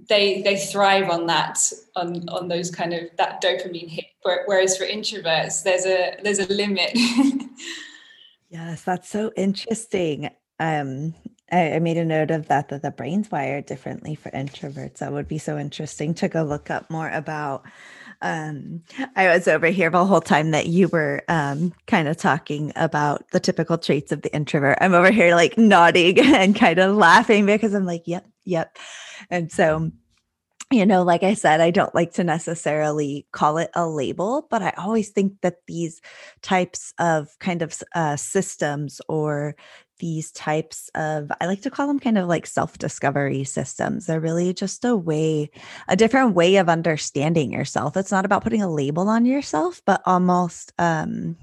they 0.09 0.41
they 0.41 0.57
thrive 0.57 1.09
on 1.09 1.27
that 1.27 1.59
on 1.95 2.27
on 2.29 2.47
those 2.47 2.71
kind 2.71 2.93
of 2.93 3.03
that 3.17 3.41
dopamine 3.41 3.89
hit. 3.89 4.05
Whereas 4.23 4.77
for 4.77 4.85
introverts 4.85 5.63
there's 5.63 5.85
a 5.85 6.17
there's 6.23 6.39
a 6.39 6.47
limit. 6.47 6.91
Yes 8.49 8.83
that's 8.83 9.07
so 9.07 9.31
interesting. 9.37 10.29
Um 10.59 11.15
I, 11.53 11.75
I, 11.75 11.79
made 11.79 11.95
a 11.95 12.03
note 12.03 12.31
of 12.31 12.49
that 12.49 12.67
that 12.67 12.81
the 12.81 12.91
brain's 12.91 13.31
wired 13.31 13.65
differently 13.65 14.13
for 14.13 14.29
introverts. 14.31 14.97
That 14.97 15.13
would 15.13 15.29
be 15.29 15.37
so 15.37 15.57
interesting 15.57 16.13
to 16.15 16.27
go 16.27 16.43
look 16.43 16.69
up 16.69 16.89
more 16.89 17.09
about 17.09 17.63
um, 18.21 18.83
I 19.15 19.27
was 19.27 19.47
over 19.47 19.67
here 19.67 19.89
the 19.89 20.05
whole 20.05 20.21
time 20.21 20.51
that 20.51 20.67
you 20.67 20.87
were 20.87 21.23
um, 21.27 21.73
kind 21.87 22.07
of 22.07 22.17
talking 22.17 22.71
about 22.75 23.27
the 23.31 23.39
typical 23.39 23.77
traits 23.77 24.11
of 24.11 24.21
the 24.21 24.33
introvert. 24.33 24.77
I'm 24.81 24.93
over 24.93 25.11
here 25.11 25.35
like 25.35 25.57
nodding 25.57 26.19
and 26.35 26.55
kind 26.55 26.79
of 26.79 26.95
laughing 26.95 27.45
because 27.45 27.73
I'm 27.73 27.85
like, 27.85 28.03
yep, 28.05 28.25
yep. 28.45 28.77
And 29.29 29.51
so, 29.51 29.91
you 30.71 30.85
know, 30.85 31.03
like 31.03 31.23
I 31.23 31.33
said, 31.33 31.61
I 31.61 31.71
don't 31.71 31.93
like 31.95 32.13
to 32.13 32.23
necessarily 32.23 33.25
call 33.31 33.57
it 33.57 33.71
a 33.75 33.87
label, 33.87 34.47
but 34.49 34.61
I 34.61 34.73
always 34.77 35.09
think 35.09 35.41
that 35.41 35.57
these 35.67 36.01
types 36.41 36.93
of 36.99 37.27
kind 37.39 37.61
of 37.61 37.81
uh, 37.95 38.15
systems 38.15 39.01
or 39.09 39.55
these 40.01 40.31
types 40.31 40.89
of 40.95 41.31
i 41.39 41.45
like 41.45 41.61
to 41.61 41.69
call 41.69 41.87
them 41.87 41.99
kind 41.99 42.17
of 42.17 42.27
like 42.27 42.45
self-discovery 42.45 43.43
systems 43.43 44.07
they're 44.07 44.19
really 44.19 44.53
just 44.53 44.83
a 44.83 44.95
way 44.95 45.49
a 45.87 45.95
different 45.95 46.35
way 46.35 46.57
of 46.57 46.67
understanding 46.67 47.53
yourself 47.53 47.95
it's 47.95 48.11
not 48.11 48.25
about 48.25 48.43
putting 48.43 48.61
a 48.61 48.71
label 48.71 49.07
on 49.07 49.25
yourself 49.25 49.81
but 49.85 50.01
almost 50.05 50.73
um 50.79 51.37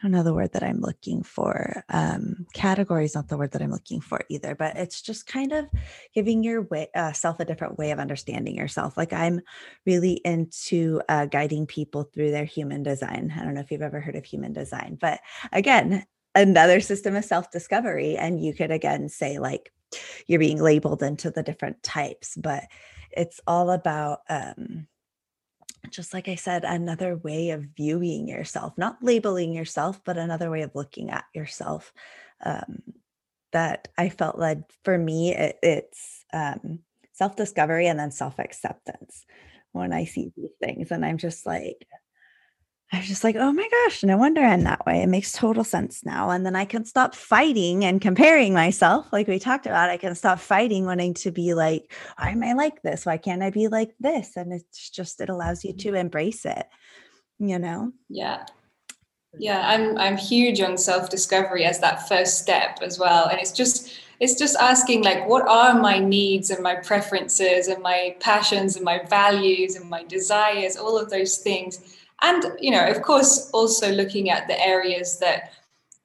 I 0.00 0.06
don't 0.06 0.12
know 0.12 0.22
the 0.22 0.32
word 0.32 0.52
that 0.52 0.62
I'm 0.62 0.80
looking 0.80 1.22
for. 1.22 1.84
Um, 1.90 2.46
category 2.54 3.04
is 3.04 3.14
not 3.14 3.28
the 3.28 3.36
word 3.36 3.50
that 3.50 3.60
I'm 3.60 3.70
looking 3.70 4.00
for 4.00 4.22
either, 4.30 4.54
but 4.54 4.78
it's 4.78 5.02
just 5.02 5.26
kind 5.26 5.52
of 5.52 5.66
giving 6.14 6.42
your 6.42 6.62
way, 6.62 6.88
uh, 6.94 7.12
self 7.12 7.38
a 7.38 7.44
different 7.44 7.76
way 7.76 7.90
of 7.90 7.98
understanding 7.98 8.56
yourself. 8.56 8.96
Like 8.96 9.12
I'm 9.12 9.42
really 9.84 10.14
into 10.24 11.02
uh, 11.10 11.26
guiding 11.26 11.66
people 11.66 12.04
through 12.04 12.30
their 12.30 12.46
human 12.46 12.82
design. 12.82 13.30
I 13.36 13.44
don't 13.44 13.52
know 13.52 13.60
if 13.60 13.70
you've 13.70 13.82
ever 13.82 14.00
heard 14.00 14.16
of 14.16 14.24
human 14.24 14.54
design, 14.54 14.96
but 14.98 15.20
again, 15.52 16.06
another 16.34 16.80
system 16.80 17.16
of 17.16 17.24
self 17.24 17.50
discovery. 17.50 18.16
And 18.16 18.42
you 18.42 18.54
could 18.54 18.70
again 18.70 19.08
say, 19.08 19.38
like, 19.38 19.72
you're 20.26 20.38
being 20.38 20.60
labeled 20.60 21.02
into 21.02 21.30
the 21.30 21.42
different 21.42 21.82
types, 21.82 22.36
but 22.36 22.64
it's 23.10 23.40
all 23.46 23.70
about, 23.70 24.20
um, 24.28 24.86
just 25.90 26.14
like 26.14 26.28
I 26.28 26.36
said, 26.36 26.64
another 26.64 27.16
way 27.16 27.50
of 27.50 27.66
viewing 27.76 28.28
yourself, 28.28 28.74
not 28.76 29.02
labeling 29.02 29.52
yourself, 29.52 30.00
but 30.04 30.18
another 30.18 30.50
way 30.50 30.62
of 30.62 30.74
looking 30.74 31.10
at 31.10 31.24
yourself. 31.34 31.92
Um, 32.44 32.82
that 33.52 33.88
I 33.98 34.08
felt 34.10 34.38
led 34.38 34.64
for 34.84 34.96
me, 34.96 35.34
it, 35.34 35.58
it's 35.62 36.24
um, 36.32 36.80
self 37.12 37.36
discovery 37.36 37.86
and 37.86 37.98
then 37.98 38.10
self 38.10 38.38
acceptance 38.38 39.24
when 39.72 39.92
I 39.92 40.04
see 40.04 40.32
these 40.36 40.50
things. 40.62 40.90
And 40.90 41.04
I'm 41.04 41.18
just 41.18 41.46
like, 41.46 41.86
I 42.92 42.98
was 42.98 43.06
just 43.06 43.22
like, 43.22 43.36
oh 43.36 43.52
my 43.52 43.68
gosh, 43.68 44.02
no 44.02 44.16
wonder 44.16 44.40
I'm 44.42 44.64
that 44.64 44.84
way. 44.84 45.02
It 45.02 45.06
makes 45.08 45.30
total 45.30 45.62
sense 45.62 46.04
now. 46.04 46.30
And 46.30 46.44
then 46.44 46.56
I 46.56 46.64
can 46.64 46.84
stop 46.84 47.14
fighting 47.14 47.84
and 47.84 48.00
comparing 48.00 48.52
myself, 48.52 49.06
like 49.12 49.28
we 49.28 49.38
talked 49.38 49.66
about. 49.66 49.90
I 49.90 49.96
can 49.96 50.16
stop 50.16 50.40
fighting, 50.40 50.86
wanting 50.86 51.14
to 51.14 51.30
be 51.30 51.54
like, 51.54 51.92
why 52.18 52.30
am 52.30 52.42
I 52.42 52.54
like 52.54 52.82
this? 52.82 53.06
Why 53.06 53.16
can't 53.16 53.44
I 53.44 53.50
be 53.50 53.68
like 53.68 53.92
this? 54.00 54.36
And 54.36 54.52
it's 54.52 54.90
just, 54.90 55.20
it 55.20 55.28
allows 55.28 55.64
you 55.64 55.72
to 55.72 55.94
embrace 55.94 56.44
it, 56.44 56.66
you 57.38 57.60
know? 57.60 57.92
Yeah. 58.08 58.44
Yeah, 59.38 59.62
I'm 59.64 59.96
I'm 59.96 60.16
huge 60.16 60.60
on 60.60 60.76
self-discovery 60.76 61.64
as 61.64 61.78
that 61.78 62.08
first 62.08 62.40
step 62.40 62.80
as 62.82 62.98
well. 62.98 63.28
And 63.28 63.38
it's 63.38 63.52
just 63.52 63.96
it's 64.18 64.34
just 64.34 64.56
asking 64.56 65.04
like 65.04 65.28
what 65.28 65.46
are 65.46 65.78
my 65.80 66.00
needs 66.00 66.50
and 66.50 66.64
my 66.64 66.74
preferences 66.74 67.68
and 67.68 67.80
my 67.80 68.16
passions 68.18 68.74
and 68.74 68.84
my 68.84 69.04
values 69.04 69.76
and 69.76 69.88
my 69.88 70.02
desires, 70.02 70.76
all 70.76 70.98
of 70.98 71.10
those 71.10 71.38
things 71.38 71.99
and 72.22 72.44
you 72.60 72.70
know 72.70 72.86
of 72.86 73.02
course 73.02 73.50
also 73.52 73.90
looking 73.90 74.30
at 74.30 74.46
the 74.48 74.60
areas 74.60 75.18
that 75.18 75.52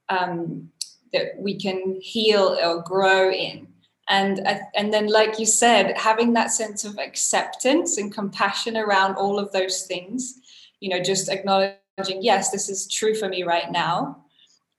um, 0.09 0.69
that 1.13 1.37
we 1.37 1.55
can 1.55 1.99
heal 2.01 2.57
or 2.63 2.81
grow 2.81 3.31
in. 3.31 3.67
And 4.07 4.47
and 4.75 4.93
then 4.93 5.07
like 5.07 5.39
you 5.39 5.47
said 5.47 5.97
having 5.97 6.33
that 6.33 6.51
sense 6.51 6.85
of 6.85 6.99
acceptance 6.99 7.97
and 7.97 8.13
compassion 8.13 8.77
around 8.77 9.15
all 9.15 9.39
of 9.39 9.51
those 9.51 9.87
things 9.87 10.41
you 10.79 10.89
know 10.89 11.01
just 11.01 11.27
acknowledging 11.27 12.21
yes 12.21 12.51
this 12.51 12.69
is 12.69 12.87
true 12.87 13.15
for 13.15 13.27
me 13.27 13.41
right 13.41 13.71
now. 13.71 14.23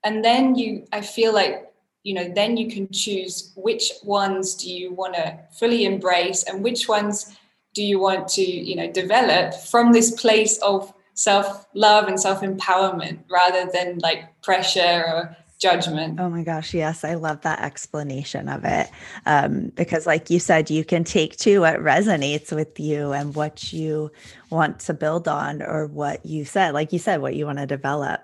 And 0.05 0.25
then 0.25 0.55
you 0.55 0.87
i 0.93 1.01
feel 1.01 1.35
like 1.35 1.73
you 2.05 2.15
know 2.15 2.29
then 2.33 2.57
you 2.57 2.71
can 2.71 2.89
choose 2.93 3.53
which 3.57 3.91
ones 4.05 4.55
do 4.55 4.73
you 4.73 4.93
want 4.93 5.15
to 5.15 5.37
fully 5.59 5.85
embrace 5.85 6.45
and 6.45 6.63
which 6.63 6.89
ones 6.89 7.37
do 7.75 7.83
you 7.83 7.99
want 7.99 8.29
to 8.29 8.43
you 8.43 8.77
know 8.77 8.91
develop 8.93 9.55
from 9.55 9.93
this 9.93 10.13
place 10.13 10.57
of 10.59 10.95
self 11.17 11.67
love 11.75 12.07
and 12.07 12.21
self 12.21 12.43
empowerment 12.43 13.19
rather 13.29 13.69
than 13.73 13.99
like 13.99 14.41
pressure 14.43 15.05
or 15.09 15.37
judgment. 15.59 16.21
Oh 16.21 16.29
my 16.29 16.43
gosh, 16.43 16.75
yes, 16.75 17.03
I 17.03 17.15
love 17.15 17.41
that 17.41 17.61
explanation 17.63 18.49
of 18.49 18.65
it. 18.65 18.89
Um, 19.25 19.73
because, 19.75 20.07
like 20.07 20.31
you 20.31 20.39
said, 20.39 20.71
you 20.71 20.85
can 20.85 21.03
take 21.03 21.37
to 21.39 21.61
what 21.61 21.81
resonates 21.81 22.53
with 22.55 22.79
you 22.79 23.13
and 23.13 23.35
what 23.35 23.73
you 23.73 24.13
want 24.51 24.81
to 24.81 24.95
build 24.95 25.27
on, 25.27 25.63
or 25.63 25.87
what 25.87 26.25
you 26.25 26.45
said, 26.45 26.75
like 26.75 26.93
you 26.93 26.99
said, 26.99 27.21
what 27.21 27.35
you 27.35 27.47
want 27.47 27.59
to 27.59 27.67
develop. 27.67 28.21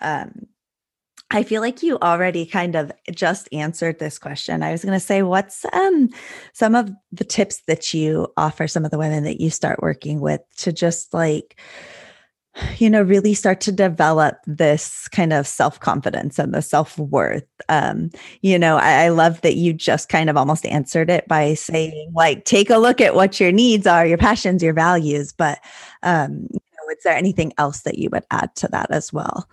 Um, 0.00 0.46
I 1.32 1.44
feel 1.44 1.60
like 1.60 1.84
you 1.84 1.96
already 1.98 2.44
kind 2.44 2.74
of 2.74 2.90
just 3.12 3.48
answered 3.52 4.00
this 4.00 4.18
question. 4.18 4.64
I 4.64 4.72
was 4.72 4.82
going 4.82 4.98
to 4.98 5.04
say, 5.04 5.22
what's 5.22 5.64
um, 5.72 6.08
some 6.54 6.74
of 6.74 6.90
the 7.12 7.24
tips 7.24 7.62
that 7.68 7.94
you 7.94 8.26
offer 8.36 8.66
some 8.66 8.84
of 8.84 8.90
the 8.90 8.98
women 8.98 9.22
that 9.24 9.40
you 9.40 9.48
start 9.48 9.80
working 9.80 10.20
with 10.20 10.40
to 10.56 10.72
just 10.72 11.14
like 11.14 11.60
you 12.78 12.90
know 12.90 13.02
really 13.02 13.34
start 13.34 13.60
to 13.60 13.72
develop 13.72 14.36
this 14.46 15.08
kind 15.08 15.32
of 15.32 15.46
self-confidence 15.46 16.38
and 16.38 16.54
the 16.54 16.62
self-worth. 16.62 17.46
Um 17.68 18.10
you 18.42 18.58
know 18.58 18.76
I, 18.76 19.04
I, 19.04 19.08
love 19.08 19.40
that 19.42 19.56
you 19.56 19.72
just 19.72 20.08
kind 20.08 20.30
of 20.30 20.36
almost 20.36 20.66
answered 20.66 21.10
it 21.10 21.26
by 21.28 21.54
saying 21.54 22.12
like 22.14 22.44
take 22.44 22.70
a 22.70 22.78
look 22.78 23.00
at 23.00 23.14
what 23.14 23.40
your 23.40 23.52
needs 23.52 23.86
are 23.86 24.06
your 24.06 24.18
passions 24.18 24.62
your 24.62 24.74
values. 24.74 25.32
But 25.32 25.60
um 26.02 26.48
you 26.50 26.58
know, 26.58 26.92
is 26.96 27.02
there 27.04 27.16
anything 27.16 27.52
else 27.58 27.82
that 27.82 27.98
you 27.98 28.08
would 28.12 28.24
add 28.30 28.54
to 28.56 28.68
that 28.68 28.90
as 28.90 29.12
well? 29.12 29.48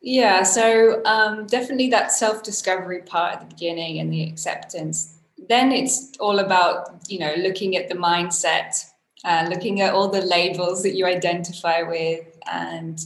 Yeah 0.00 0.42
so 0.42 1.02
um 1.04 1.46
definitely 1.46 1.90
that 1.90 2.12
self-discovery 2.12 3.02
part 3.02 3.34
at 3.34 3.40
the 3.40 3.54
beginning 3.54 3.98
and 3.98 4.12
the 4.12 4.24
acceptance. 4.24 5.16
Then 5.48 5.72
it's 5.72 6.12
all 6.20 6.38
about 6.38 7.00
you 7.08 7.18
know 7.18 7.34
looking 7.36 7.76
at 7.76 7.88
the 7.88 7.94
mindset 7.94 8.84
uh, 9.24 9.46
looking 9.50 9.80
at 9.80 9.92
all 9.92 10.08
the 10.08 10.22
labels 10.22 10.82
that 10.82 10.94
you 10.94 11.06
identify 11.06 11.82
with 11.82 12.29
and 12.50 13.00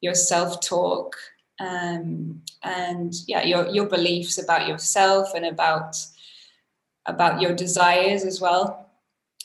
your 0.00 0.14
self-talk 0.14 1.16
um, 1.60 2.40
and 2.62 3.12
yeah 3.26 3.42
your 3.42 3.68
your 3.68 3.86
beliefs 3.86 4.38
about 4.38 4.66
yourself 4.66 5.34
and 5.34 5.44
about 5.44 5.96
about 7.06 7.40
your 7.40 7.54
desires 7.54 8.24
as 8.24 8.40
well 8.40 8.90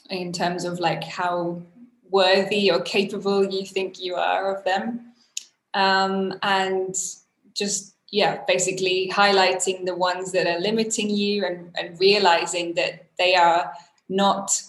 in 0.09 0.31
terms 0.31 0.65
of 0.65 0.79
like 0.79 1.03
how 1.03 1.61
worthy 2.09 2.71
or 2.71 2.79
capable 2.81 3.45
you 3.45 3.65
think 3.65 3.99
you 3.99 4.15
are 4.15 4.55
of 4.55 4.63
them. 4.63 5.11
Um, 5.73 6.33
and 6.41 6.95
just 7.53 7.95
yeah 8.11 8.43
basically 8.47 9.11
highlighting 9.13 9.85
the 9.85 9.95
ones 9.95 10.31
that 10.31 10.47
are 10.47 10.59
limiting 10.59 11.09
you 11.09 11.45
and, 11.45 11.73
and 11.77 11.99
realizing 11.99 12.75
that 12.75 13.07
they 13.17 13.35
are 13.35 13.73
not 14.07 14.61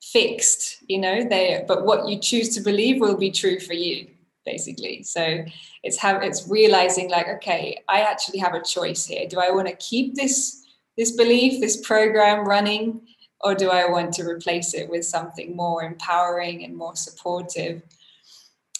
fixed 0.00 0.76
you 0.86 0.98
know 0.98 1.24
they 1.24 1.64
but 1.66 1.84
what 1.84 2.08
you 2.08 2.18
choose 2.18 2.54
to 2.54 2.60
believe 2.60 3.00
will 3.00 3.16
be 3.16 3.30
true 3.30 3.58
for 3.58 3.72
you 3.72 4.06
basically. 4.44 5.02
So 5.02 5.44
it's 5.82 5.96
have 5.98 6.22
it's 6.22 6.48
realizing 6.48 7.10
like 7.10 7.28
okay 7.28 7.82
i 7.88 8.00
actually 8.00 8.38
have 8.38 8.54
a 8.54 8.62
choice 8.62 9.06
here. 9.06 9.26
Do 9.28 9.40
i 9.40 9.50
want 9.50 9.68
to 9.68 9.76
keep 9.76 10.14
this 10.14 10.64
this 10.96 11.12
belief 11.12 11.60
this 11.60 11.86
program 11.86 12.46
running 12.46 13.00
or 13.40 13.54
do 13.54 13.70
i 13.70 13.88
want 13.88 14.12
to 14.14 14.28
replace 14.28 14.74
it 14.74 14.88
with 14.88 15.04
something 15.04 15.56
more 15.56 15.82
empowering 15.82 16.64
and 16.64 16.76
more 16.76 16.96
supportive? 16.96 17.82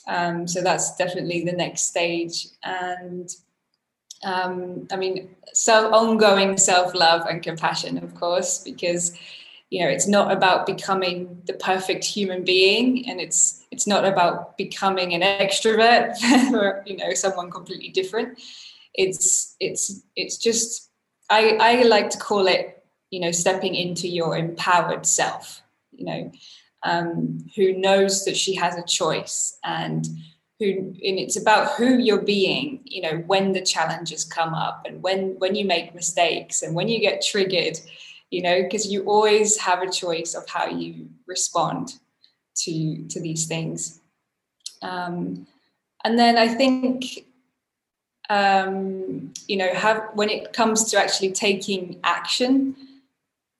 Um, 0.06 0.46
so 0.46 0.60
that's 0.60 0.96
definitely 0.96 1.44
the 1.44 1.52
next 1.52 1.82
stage. 1.82 2.48
And 2.62 3.28
um, 4.24 4.88
i 4.90 4.96
mean 4.96 5.34
so 5.52 5.92
ongoing 5.92 6.56
self-love 6.56 7.26
and 7.26 7.42
compassion 7.42 7.98
of 7.98 8.14
course 8.14 8.58
because 8.58 9.16
you 9.74 9.80
know 9.82 9.88
it's 9.88 10.06
not 10.06 10.30
about 10.30 10.66
becoming 10.66 11.42
the 11.46 11.52
perfect 11.54 12.04
human 12.04 12.44
being 12.44 13.08
and 13.08 13.20
it's 13.20 13.64
it's 13.72 13.88
not 13.88 14.04
about 14.04 14.56
becoming 14.56 15.14
an 15.14 15.22
extrovert 15.22 16.14
or 16.52 16.84
you 16.86 16.96
know 16.96 17.12
someone 17.14 17.50
completely 17.50 17.88
different. 17.88 18.40
It's 18.94 19.56
it's 19.58 20.02
it's 20.14 20.36
just 20.36 20.90
i 21.28 21.58
i 21.60 21.82
like 21.82 22.08
to 22.10 22.18
call 22.18 22.46
it 22.46 22.84
you 23.10 23.18
know 23.18 23.32
stepping 23.32 23.74
into 23.74 24.06
your 24.06 24.36
empowered 24.36 25.04
self 25.04 25.60
you 25.90 26.04
know 26.04 26.30
um, 26.84 27.44
who 27.56 27.72
knows 27.72 28.24
that 28.26 28.36
she 28.36 28.54
has 28.54 28.76
a 28.76 28.84
choice 28.84 29.58
and 29.64 30.06
who 30.60 30.66
and 31.08 31.18
it's 31.24 31.36
about 31.36 31.72
who 31.72 31.98
you're 31.98 32.22
being 32.22 32.80
you 32.84 33.02
know 33.02 33.16
when 33.26 33.52
the 33.52 33.62
challenges 33.62 34.22
come 34.22 34.54
up 34.54 34.86
and 34.86 35.02
when 35.02 35.36
when 35.40 35.56
you 35.56 35.64
make 35.64 35.96
mistakes 35.96 36.62
and 36.62 36.76
when 36.76 36.86
you 36.86 37.00
get 37.00 37.24
triggered 37.24 37.80
you 38.34 38.42
know, 38.42 38.64
because 38.64 38.90
you 38.90 39.04
always 39.04 39.56
have 39.58 39.80
a 39.80 39.88
choice 39.88 40.34
of 40.34 40.48
how 40.48 40.66
you 40.66 41.08
respond 41.28 41.94
to 42.56 43.06
to 43.06 43.20
these 43.20 43.46
things. 43.46 44.00
Um, 44.82 45.46
and 46.04 46.18
then 46.18 46.36
I 46.36 46.48
think, 46.48 47.26
um, 48.28 49.32
you 49.46 49.56
know, 49.56 49.72
have 49.72 50.10
when 50.14 50.30
it 50.30 50.52
comes 50.52 50.90
to 50.90 50.98
actually 50.98 51.30
taking 51.30 52.00
action, 52.02 52.74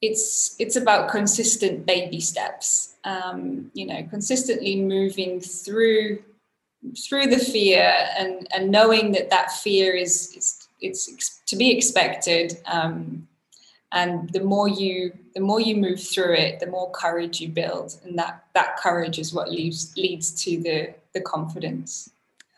it's 0.03 0.57
it's 0.59 0.75
about 0.75 1.09
consistent 1.09 1.87
baby 1.87 2.21
steps. 2.21 2.97
Um, 3.05 3.71
you 3.75 3.87
know, 3.87 4.03
consistently 4.11 4.75
moving 4.81 5.41
through 5.41 6.19
through 7.09 7.29
the 7.29 7.39
fear 7.39 7.95
and 8.19 8.49
and 8.53 8.73
knowing 8.73 9.13
that 9.13 9.31
that 9.31 9.53
fear 9.53 9.93
is, 9.95 10.35
is 10.37 10.69
it's 10.81 11.41
to 11.47 11.55
be 11.55 11.71
expected 11.71 12.59
um, 12.67 13.29
and 13.94 14.28
the 14.30 14.42
more 14.42 14.68
you 14.68 15.12
the 15.35 15.40
more 15.40 15.61
you 15.61 15.76
move 15.76 16.00
through 16.00 16.35
it 16.35 16.61
the 16.61 16.66
more 16.66 16.90
courage 16.90 17.40
you 17.40 17.48
build. 17.48 17.98
And 18.04 18.18
that 18.18 18.44
that 18.54 18.76
courage 18.76 19.18
is 19.18 19.33
what 19.33 19.50
leads 19.50 19.96
leads 19.96 20.33
to 20.44 20.61
the 20.61 20.94
the 21.14 21.20
confidence. 21.20 22.11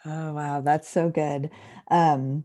Oh 0.05 0.33
wow. 0.33 0.61
That's 0.61 0.89
so 0.89 1.11
good. 1.11 1.51
Um 1.89 2.45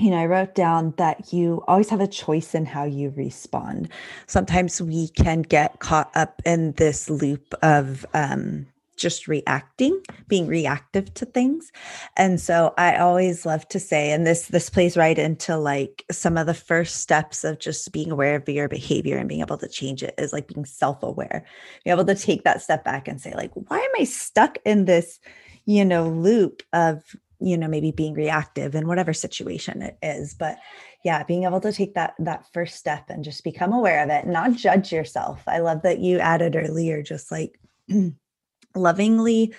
you 0.00 0.10
know, 0.10 0.18
I 0.18 0.26
wrote 0.26 0.54
down 0.54 0.94
that 0.96 1.32
you 1.32 1.64
always 1.66 1.88
have 1.90 2.00
a 2.00 2.06
choice 2.06 2.54
in 2.54 2.66
how 2.66 2.84
you 2.84 3.12
respond. 3.16 3.88
Sometimes 4.28 4.80
we 4.80 5.08
can 5.08 5.42
get 5.42 5.80
caught 5.80 6.10
up 6.14 6.40
in 6.44 6.70
this 6.72 7.10
loop 7.10 7.52
of 7.62 8.06
um, 8.14 8.68
just 8.98 9.28
reacting 9.28 10.02
being 10.26 10.46
reactive 10.46 11.12
to 11.14 11.24
things. 11.24 11.72
And 12.16 12.40
so 12.40 12.74
i 12.76 12.96
always 12.96 13.46
love 13.46 13.66
to 13.68 13.80
say 13.80 14.10
and 14.10 14.26
this 14.26 14.48
this 14.48 14.68
plays 14.68 14.96
right 14.96 15.18
into 15.18 15.56
like 15.56 16.04
some 16.10 16.36
of 16.36 16.46
the 16.46 16.54
first 16.54 16.96
steps 16.96 17.44
of 17.44 17.58
just 17.58 17.92
being 17.92 18.10
aware 18.10 18.34
of 18.36 18.48
your 18.48 18.68
behavior 18.68 19.16
and 19.16 19.28
being 19.28 19.40
able 19.40 19.58
to 19.58 19.68
change 19.68 20.02
it 20.02 20.14
is 20.18 20.32
like 20.32 20.48
being 20.48 20.64
self-aware. 20.64 21.44
Be 21.84 21.90
able 21.90 22.04
to 22.04 22.14
take 22.14 22.44
that 22.44 22.62
step 22.62 22.84
back 22.84 23.08
and 23.08 23.20
say 23.20 23.32
like 23.34 23.52
why 23.54 23.78
am 23.78 23.90
i 23.98 24.04
stuck 24.04 24.58
in 24.64 24.84
this 24.84 25.20
you 25.64 25.84
know 25.84 26.08
loop 26.08 26.62
of 26.72 27.02
you 27.40 27.56
know 27.56 27.68
maybe 27.68 27.92
being 27.92 28.14
reactive 28.14 28.74
in 28.74 28.88
whatever 28.88 29.14
situation 29.14 29.82
it 29.82 29.96
is? 30.02 30.34
But 30.34 30.58
yeah 31.04 31.22
being 31.22 31.44
able 31.44 31.60
to 31.60 31.72
take 31.72 31.94
that 31.94 32.14
that 32.18 32.46
first 32.52 32.76
step 32.76 33.08
and 33.08 33.24
just 33.24 33.44
become 33.44 33.72
aware 33.72 34.02
of 34.02 34.10
it 34.10 34.26
not 34.26 34.52
judge 34.52 34.92
yourself. 34.92 35.42
I 35.46 35.60
love 35.60 35.82
that 35.82 36.00
you 36.00 36.18
added 36.18 36.56
earlier 36.56 37.02
just 37.02 37.30
like 37.30 37.58
lovingly 38.74 39.54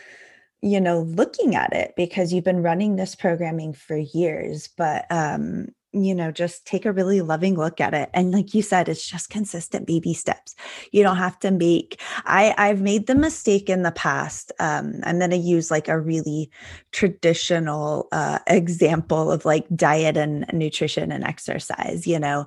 you 0.62 0.82
know 0.82 1.02
looking 1.02 1.56
at 1.56 1.74
it 1.74 1.94
because 1.96 2.34
you've 2.34 2.44
been 2.44 2.64
running 2.64 2.96
this 2.96 3.16
programming 3.16 3.74
for 3.74 3.98
years 3.98 4.68
but 4.78 5.06
um 5.10 5.68
you 5.92 6.14
know 6.14 6.32
just 6.32 6.66
take 6.66 6.86
a 6.86 6.92
really 6.92 7.22
loving 7.22 7.56
look 7.58 7.82
at 7.82 7.94
it. 7.94 8.10
And 8.14 8.32
like 8.32 8.54
you 8.54 8.62
said 8.62 8.88
it's 8.88 9.08
just 9.08 9.30
consistent 9.30 9.88
baby 9.88 10.14
steps. 10.14 10.56
You 10.92 11.04
don't 11.04 11.18
have 11.18 11.40
to 11.40 11.52
make 11.52 12.00
i 12.26 12.54
i've 12.58 12.82
made 12.82 13.08
the 13.08 13.16
mistake 13.16 13.70
in 13.70 13.84
the 13.84 13.92
past 13.92 14.52
um 14.60 15.00
i'm 15.04 15.18
going 15.18 15.32
to 15.32 15.38
use 15.38 15.72
like 15.72 15.88
a 15.88 16.00
really 16.00 16.52
traditional 16.92 18.08
uh 18.12 18.40
example 18.48 19.32
of 19.32 19.46
like 19.46 19.66
diet 19.76 20.18
and 20.18 20.46
nutrition 20.54 21.12
and 21.12 21.24
exercise 21.24 22.06
you 22.06 22.20
know? 22.20 22.46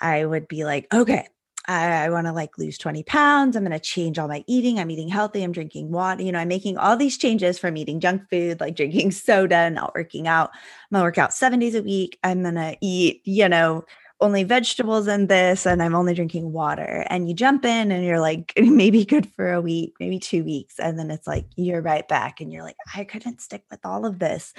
I 0.00 0.24
would 0.24 0.48
be 0.48 0.64
like 0.64 0.92
okay 0.92 1.28
I, 1.68 2.04
I 2.04 2.10
want 2.10 2.26
to 2.26 2.32
like 2.32 2.58
lose 2.58 2.78
20 2.78 3.02
pounds. 3.04 3.56
I'm 3.56 3.64
going 3.64 3.72
to 3.72 3.78
change 3.78 4.18
all 4.18 4.28
my 4.28 4.44
eating. 4.46 4.78
I'm 4.78 4.90
eating 4.90 5.08
healthy. 5.08 5.42
I'm 5.42 5.52
drinking 5.52 5.90
water. 5.90 6.22
You 6.22 6.32
know, 6.32 6.38
I'm 6.38 6.48
making 6.48 6.78
all 6.78 6.96
these 6.96 7.18
changes 7.18 7.58
from 7.58 7.76
eating 7.76 8.00
junk 8.00 8.22
food, 8.30 8.60
like 8.60 8.76
drinking 8.76 9.10
soda, 9.12 9.70
not 9.70 9.94
working 9.94 10.26
out. 10.26 10.50
I'm 10.52 10.96
going 10.96 11.00
to 11.00 11.04
work 11.04 11.18
out 11.18 11.34
seven 11.34 11.60
days 11.60 11.74
a 11.74 11.82
week. 11.82 12.18
I'm 12.24 12.42
going 12.42 12.54
to 12.54 12.76
eat, 12.80 13.22
you 13.24 13.48
know, 13.48 13.84
only 14.20 14.44
vegetables 14.44 15.06
and 15.06 15.28
this 15.28 15.66
and 15.66 15.82
i'm 15.82 15.94
only 15.94 16.14
drinking 16.14 16.52
water 16.52 17.04
and 17.08 17.28
you 17.28 17.34
jump 17.34 17.64
in 17.64 17.90
and 17.90 18.04
you're 18.04 18.20
like 18.20 18.52
maybe 18.58 19.04
good 19.04 19.26
for 19.34 19.52
a 19.52 19.60
week 19.60 19.94
maybe 19.98 20.18
two 20.18 20.44
weeks 20.44 20.78
and 20.78 20.98
then 20.98 21.10
it's 21.10 21.26
like 21.26 21.46
you're 21.56 21.80
right 21.80 22.06
back 22.06 22.40
and 22.40 22.52
you're 22.52 22.62
like 22.62 22.76
i 22.94 23.02
couldn't 23.02 23.40
stick 23.40 23.64
with 23.70 23.80
all 23.84 24.04
of 24.04 24.18
this 24.18 24.52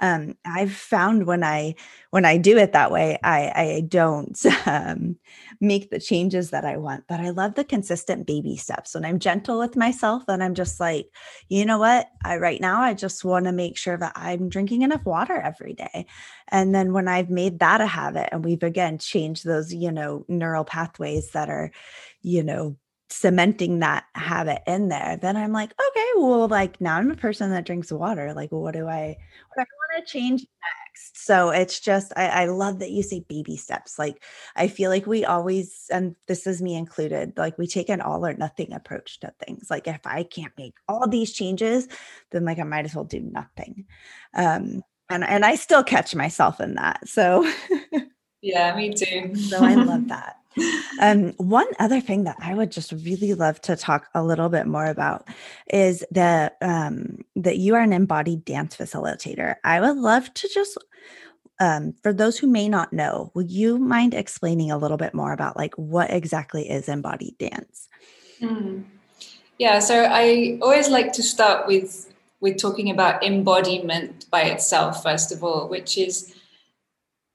um, 0.00 0.36
i've 0.44 0.72
found 0.72 1.26
when 1.26 1.42
i 1.42 1.74
when 2.10 2.24
i 2.24 2.36
do 2.36 2.56
it 2.56 2.72
that 2.72 2.90
way 2.90 3.18
i 3.24 3.52
i 3.54 3.84
don't 3.88 4.46
um, 4.66 5.16
make 5.60 5.90
the 5.90 5.98
changes 5.98 6.50
that 6.50 6.64
i 6.64 6.76
want 6.76 7.04
but 7.08 7.20
i 7.20 7.30
love 7.30 7.54
the 7.54 7.64
consistent 7.64 8.26
baby 8.26 8.56
steps 8.56 8.94
when 8.94 9.04
i'm 9.04 9.18
gentle 9.18 9.58
with 9.58 9.76
myself 9.76 10.22
and 10.28 10.42
i'm 10.42 10.54
just 10.54 10.78
like 10.78 11.08
you 11.48 11.64
know 11.64 11.78
what 11.78 12.08
i 12.24 12.36
right 12.36 12.60
now 12.60 12.80
i 12.80 12.94
just 12.94 13.24
want 13.24 13.44
to 13.44 13.52
make 13.52 13.76
sure 13.76 13.96
that 13.96 14.12
i'm 14.14 14.48
drinking 14.48 14.82
enough 14.82 15.04
water 15.04 15.36
every 15.36 15.74
day 15.74 16.06
and 16.48 16.74
then 16.74 16.92
when 16.92 17.08
i've 17.08 17.30
made 17.30 17.58
that 17.58 17.80
a 17.80 17.86
habit 17.86 18.28
and 18.30 18.44
we've 18.44 18.62
again 18.62 18.98
changed 18.98 19.44
those, 19.44 19.72
you 19.74 19.90
know, 19.90 20.24
neural 20.28 20.64
pathways 20.64 21.30
that 21.30 21.48
are, 21.50 21.72
you 22.22 22.42
know, 22.42 22.76
cementing 23.10 23.80
that 23.80 24.04
habit 24.14 24.62
in 24.66 24.88
there, 24.88 25.18
then 25.20 25.36
I'm 25.36 25.52
like, 25.52 25.72
okay, 25.72 26.06
well, 26.16 26.46
like 26.46 26.80
now 26.80 26.96
I'm 26.96 27.10
a 27.10 27.16
person 27.16 27.50
that 27.50 27.64
drinks 27.66 27.90
water. 27.90 28.34
Like, 28.34 28.52
what 28.52 28.74
do 28.74 28.86
I, 28.86 29.16
what 29.48 29.56
do 29.56 29.60
I 29.62 29.96
want 29.96 30.06
to 30.06 30.12
change 30.12 30.40
next? 30.42 30.87
So 31.14 31.50
it's 31.50 31.80
just, 31.80 32.12
I, 32.16 32.26
I 32.28 32.44
love 32.46 32.78
that 32.80 32.90
you 32.90 33.02
say 33.02 33.24
baby 33.28 33.56
steps. 33.56 33.98
Like, 33.98 34.22
I 34.56 34.68
feel 34.68 34.90
like 34.90 35.06
we 35.06 35.24
always, 35.24 35.86
and 35.90 36.16
this 36.26 36.46
is 36.46 36.62
me 36.62 36.76
included, 36.76 37.34
like 37.36 37.58
we 37.58 37.66
take 37.66 37.88
an 37.88 38.00
all 38.00 38.24
or 38.24 38.34
nothing 38.34 38.72
approach 38.72 39.20
to 39.20 39.32
things. 39.44 39.68
Like, 39.70 39.86
if 39.86 40.06
I 40.06 40.22
can't 40.22 40.52
make 40.56 40.74
all 40.88 41.08
these 41.08 41.32
changes, 41.32 41.88
then 42.30 42.44
like 42.44 42.58
I 42.58 42.64
might 42.64 42.84
as 42.84 42.94
well 42.94 43.04
do 43.04 43.20
nothing. 43.20 43.86
Um, 44.34 44.82
and 45.10 45.24
and 45.24 45.44
I 45.44 45.54
still 45.54 45.82
catch 45.82 46.14
myself 46.14 46.60
in 46.60 46.74
that. 46.74 47.08
So 47.08 47.50
yeah, 48.42 48.74
me 48.76 48.92
too. 48.92 49.34
so 49.34 49.62
I 49.62 49.74
love 49.74 50.08
that. 50.08 50.36
Um, 51.00 51.32
one 51.36 51.66
other 51.78 52.00
thing 52.00 52.24
that 52.24 52.36
I 52.40 52.54
would 52.54 52.72
just 52.72 52.90
really 52.90 53.34
love 53.34 53.60
to 53.62 53.76
talk 53.76 54.08
a 54.14 54.24
little 54.24 54.48
bit 54.48 54.66
more 54.66 54.86
about 54.86 55.28
is 55.72 56.04
that 56.10 56.56
um, 56.60 57.18
that 57.36 57.58
you 57.58 57.76
are 57.76 57.80
an 57.80 57.92
embodied 57.92 58.44
dance 58.44 58.76
facilitator. 58.76 59.56
I 59.62 59.80
would 59.80 59.96
love 59.96 60.32
to 60.34 60.48
just 60.52 60.76
um, 61.60 61.94
for 62.02 62.12
those 62.12 62.38
who 62.38 62.46
may 62.46 62.68
not 62.68 62.92
know, 62.92 63.30
will 63.34 63.42
you 63.42 63.78
mind 63.78 64.14
explaining 64.14 64.70
a 64.70 64.78
little 64.78 64.96
bit 64.96 65.14
more 65.14 65.32
about 65.32 65.56
like 65.56 65.74
what 65.74 66.10
exactly 66.10 66.68
is 66.68 66.88
embodied 66.88 67.36
dance? 67.38 67.88
Mm. 68.40 68.84
Yeah, 69.58 69.80
so 69.80 70.06
I 70.08 70.58
always 70.62 70.88
like 70.88 71.12
to 71.14 71.22
start 71.22 71.66
with 71.66 72.12
with 72.40 72.56
talking 72.56 72.88
about 72.88 73.24
embodiment 73.24 74.30
by 74.30 74.42
itself 74.42 75.02
first 75.02 75.32
of 75.32 75.42
all, 75.42 75.68
which 75.68 75.98
is 75.98 76.34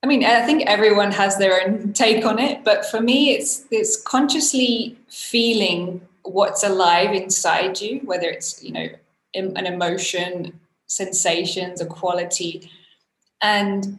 I 0.03 0.05
mean, 0.05 0.25
I 0.25 0.45
think 0.45 0.63
everyone 0.63 1.11
has 1.13 1.37
their 1.37 1.61
own 1.61 1.93
take 1.93 2.25
on 2.25 2.37
it, 2.37 2.65
but 2.65 2.85
for 2.85 2.99
me, 2.99 3.31
it's 3.31 3.65
it's 3.71 4.01
consciously 4.01 4.97
feeling 5.09 6.01
what's 6.23 6.63
alive 6.63 7.13
inside 7.13 7.79
you, 7.79 8.01
whether 8.03 8.27
it's 8.29 8.61
you 8.61 8.73
know 8.73 8.87
an 9.33 9.65
emotion, 9.65 10.59
sensations, 10.87 11.79
a 11.79 11.85
quality, 11.85 12.69
and 13.41 13.97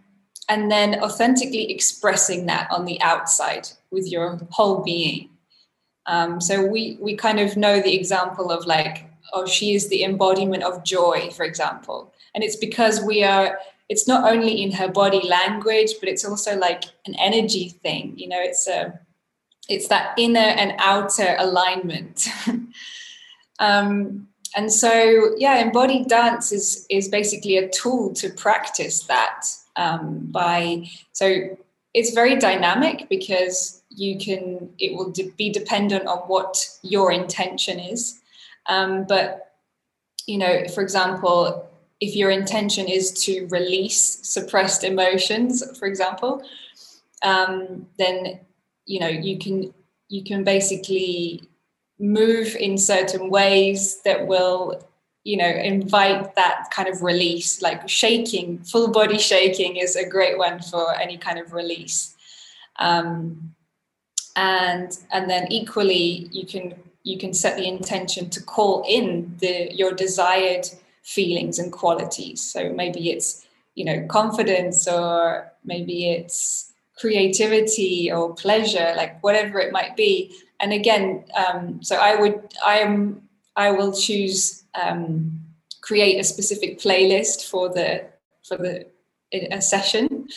and 0.51 0.71
then 0.71 1.03
authentically 1.03 1.71
expressing 1.73 2.45
that 2.47 2.71
on 2.71 2.85
the 2.85 3.01
outside 3.01 3.71
with 3.90 4.07
your 4.07 4.38
whole 4.51 4.83
being. 4.83 5.31
Um, 6.05 6.38
so 6.38 6.67
we 6.67 6.99
we 7.01 7.17
kind 7.17 7.40
of 7.40 7.57
know 7.57 7.81
the 7.81 7.97
example 7.97 8.51
of 8.51 8.67
like, 8.67 9.09
oh, 9.33 9.47
she 9.47 9.75
is 9.75 9.88
the 9.88 10.05
embodiment 10.05 10.64
of 10.64 10.85
joy, 10.85 11.31
for 11.31 11.45
example, 11.45 12.12
and 12.35 12.45
it's 12.45 12.57
because 12.57 13.01
we 13.01 13.25
are 13.25 13.59
it's 13.88 14.09
not 14.09 14.31
only 14.31 14.62
in 14.62 14.73
her 14.73 14.88
body 14.88 15.27
language, 15.27 15.92
but 16.01 16.09
it's 16.09 16.25
also 16.25 16.57
like 16.57 16.85
an 17.07 17.14
energy 17.16 17.68
thing. 17.83 18.14
You 18.16 18.29
know, 18.29 18.40
it's 18.40 18.66
a 18.66 18.99
it's 19.68 19.88
that 19.88 20.14
inner 20.18 20.38
and 20.38 20.75
outer 20.79 21.37
alignment. 21.38 22.29
um, 23.59 24.29
and 24.57 24.73
so, 24.73 25.35
yeah, 25.37 25.59
embodied 25.59 26.09
dance 26.09 26.53
is 26.53 26.87
is 26.88 27.09
basically 27.09 27.57
a 27.57 27.68
tool 27.68 28.12
to 28.14 28.31
practice 28.31 29.05
that 29.05 29.47
um, 29.77 30.29
by. 30.31 30.88
So 31.12 31.57
it's 31.92 32.12
very 32.12 32.37
dynamic 32.37 33.09
because 33.09 33.83
you 33.90 34.18
can. 34.18 34.70
It 34.79 34.97
will 34.97 35.11
de- 35.11 35.31
be 35.37 35.51
dependent 35.51 36.07
on 36.07 36.18
what 36.18 36.66
your 36.83 37.12
intention 37.12 37.79
is, 37.81 38.20
um, 38.66 39.05
but 39.05 39.53
you 40.27 40.38
know, 40.38 40.66
for 40.68 40.83
example, 40.83 41.68
if 42.05 42.14
your 42.14 42.31
intention 42.31 42.87
is 42.88 43.12
to 43.25 43.47
release 43.47 44.19
suppressed 44.23 44.85
emotions, 44.85 45.62
for 45.79 45.87
example, 45.87 46.43
um, 47.23 47.87
then 47.99 48.40
you 48.87 49.01
know 49.01 49.09
you 49.09 49.38
can 49.38 49.73
you 50.09 50.23
can 50.23 50.45
basically 50.45 51.43
move 51.99 52.55
in 52.57 52.77
certain 52.77 53.31
ways 53.31 54.03
that 54.03 54.27
will 54.27 54.87
you 55.25 55.37
know 55.37 55.49
invite 55.49 56.35
that 56.35 56.71
kind 56.71 56.88
of 56.88 57.03
release. 57.03 57.62
Like 57.62 57.88
shaking 57.88 58.59
full 58.59 58.90
body 58.90 59.19
shaking 59.19 59.77
is 59.77 59.97
a 59.97 60.09
great 60.09 60.37
one 60.37 60.61
for 60.61 60.95
any 60.95 61.17
kind 61.17 61.38
of 61.38 61.53
release. 61.53 62.14
Um, 62.79 63.55
and 64.37 64.99
and 65.12 65.31
then 65.31 65.51
equally 65.51 66.29
you 66.33 66.45
can 66.47 66.75
you 67.05 67.17
can 67.19 67.33
set 67.33 67.57
the 67.57 67.69
intention 67.69 68.29
to 68.31 68.43
call 68.43 68.85
in 68.88 69.37
the 69.38 69.73
your 69.75 69.93
desired 69.93 70.69
feelings 71.05 71.59
and 71.59 71.73
qualities. 71.73 72.40
So 72.43 72.73
maybe 72.73 73.11
it's, 73.11 73.47
you 73.77 73.85
know, 73.85 74.07
confidence 74.09 74.88
or 74.88 75.53
maybe 75.64 76.11
it's 76.11 76.73
creativity 76.99 78.11
or 78.11 78.35
pleasure, 78.35 78.93
like 78.97 79.23
whatever 79.23 79.61
it 79.61 79.73
might 79.73 79.97
be. 79.97 80.35
And 80.61 80.73
again, 80.73 81.25
um, 81.37 81.83
so 81.83 81.97
I 81.97 82.17
would, 82.17 82.55
I 82.64 82.79
am, 82.79 83.23
I 83.57 83.71
will 83.71 83.93
choose 83.93 84.64
um, 84.75 85.40
create 85.85 86.19
a 86.19 86.25
specific 86.25 86.79
playlist 86.79 87.49
for 87.49 87.69
the 87.69 88.07
for 88.43 88.57
the 88.57 88.87
a 89.33 89.61
session, 89.61 90.29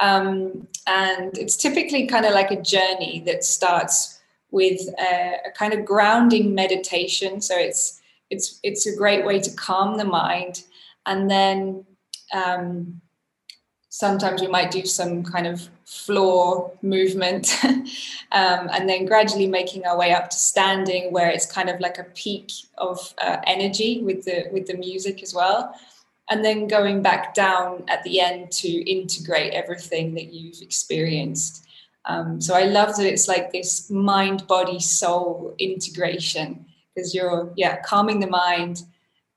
um, 0.00 0.68
and 0.86 1.36
it's 1.36 1.56
typically 1.56 2.06
kind 2.06 2.24
of 2.24 2.32
like 2.32 2.50
a 2.50 2.62
journey 2.62 3.22
that 3.26 3.44
starts 3.44 4.20
with 4.50 4.80
a, 4.98 5.36
a 5.46 5.50
kind 5.50 5.74
of 5.74 5.84
grounding 5.84 6.54
meditation. 6.54 7.40
So 7.40 7.54
it's 7.58 7.95
it's 8.30 8.58
it's 8.62 8.86
a 8.86 8.96
great 8.96 9.24
way 9.24 9.40
to 9.40 9.50
calm 9.54 9.96
the 9.96 10.04
mind. 10.04 10.64
And 11.06 11.30
then 11.30 11.84
um, 12.34 13.00
sometimes 13.88 14.40
we 14.40 14.48
might 14.48 14.70
do 14.70 14.84
some 14.84 15.22
kind 15.22 15.46
of 15.46 15.68
floor 15.84 16.72
movement 16.82 17.56
um, 17.64 18.68
and 18.72 18.88
then 18.88 19.06
gradually 19.06 19.46
making 19.46 19.86
our 19.86 19.96
way 19.96 20.12
up 20.12 20.28
to 20.28 20.36
standing 20.36 21.12
where 21.12 21.30
it's 21.30 21.50
kind 21.50 21.70
of 21.70 21.78
like 21.80 21.96
a 21.98 22.04
peak 22.04 22.50
of 22.78 23.14
uh, 23.22 23.36
energy 23.46 24.02
with 24.02 24.24
the 24.24 24.46
with 24.52 24.66
the 24.66 24.76
music 24.76 25.22
as 25.22 25.32
well. 25.32 25.74
And 26.28 26.44
then 26.44 26.66
going 26.66 27.02
back 27.02 27.34
down 27.34 27.84
at 27.86 28.02
the 28.02 28.20
end 28.20 28.50
to 28.52 28.68
integrate 28.68 29.52
everything 29.52 30.14
that 30.14 30.32
you've 30.32 30.60
experienced. 30.60 31.64
Um, 32.08 32.40
so 32.40 32.54
i 32.54 32.62
love 32.62 32.94
that 32.96 33.06
it's 33.06 33.26
like 33.26 33.50
this 33.50 33.90
mind 33.90 34.46
body 34.46 34.78
soul 34.78 35.56
integration 35.58 36.65
because 36.96 37.14
you're 37.14 37.52
yeah 37.56 37.80
calming 37.82 38.20
the 38.20 38.26
mind 38.26 38.82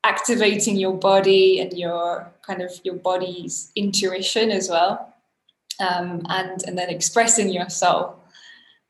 activating 0.04 0.78
your 0.78 0.94
body 0.94 1.60
and 1.60 1.74
your 1.74 2.32
kind 2.42 2.62
of 2.62 2.72
your 2.84 2.96
body's 2.96 3.72
intuition 3.76 4.50
as 4.50 4.70
well 4.70 5.14
um, 5.80 6.22
and 6.30 6.64
and 6.66 6.78
then 6.78 6.90
expressing 6.90 7.50
your 7.50 7.70
soul 7.70 8.16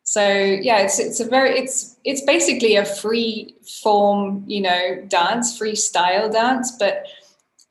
so 0.03 0.21
yeah 0.23 0.79
it's 0.79 0.99
it's 0.99 1.19
a 1.19 1.25
very 1.25 1.57
it's 1.57 1.97
it's 2.05 2.21
basically 2.21 2.75
a 2.75 2.85
free 2.85 3.55
form 3.81 4.43
you 4.47 4.61
know 4.61 5.03
dance 5.07 5.59
freestyle 5.59 6.31
dance 6.31 6.71
but 6.77 7.05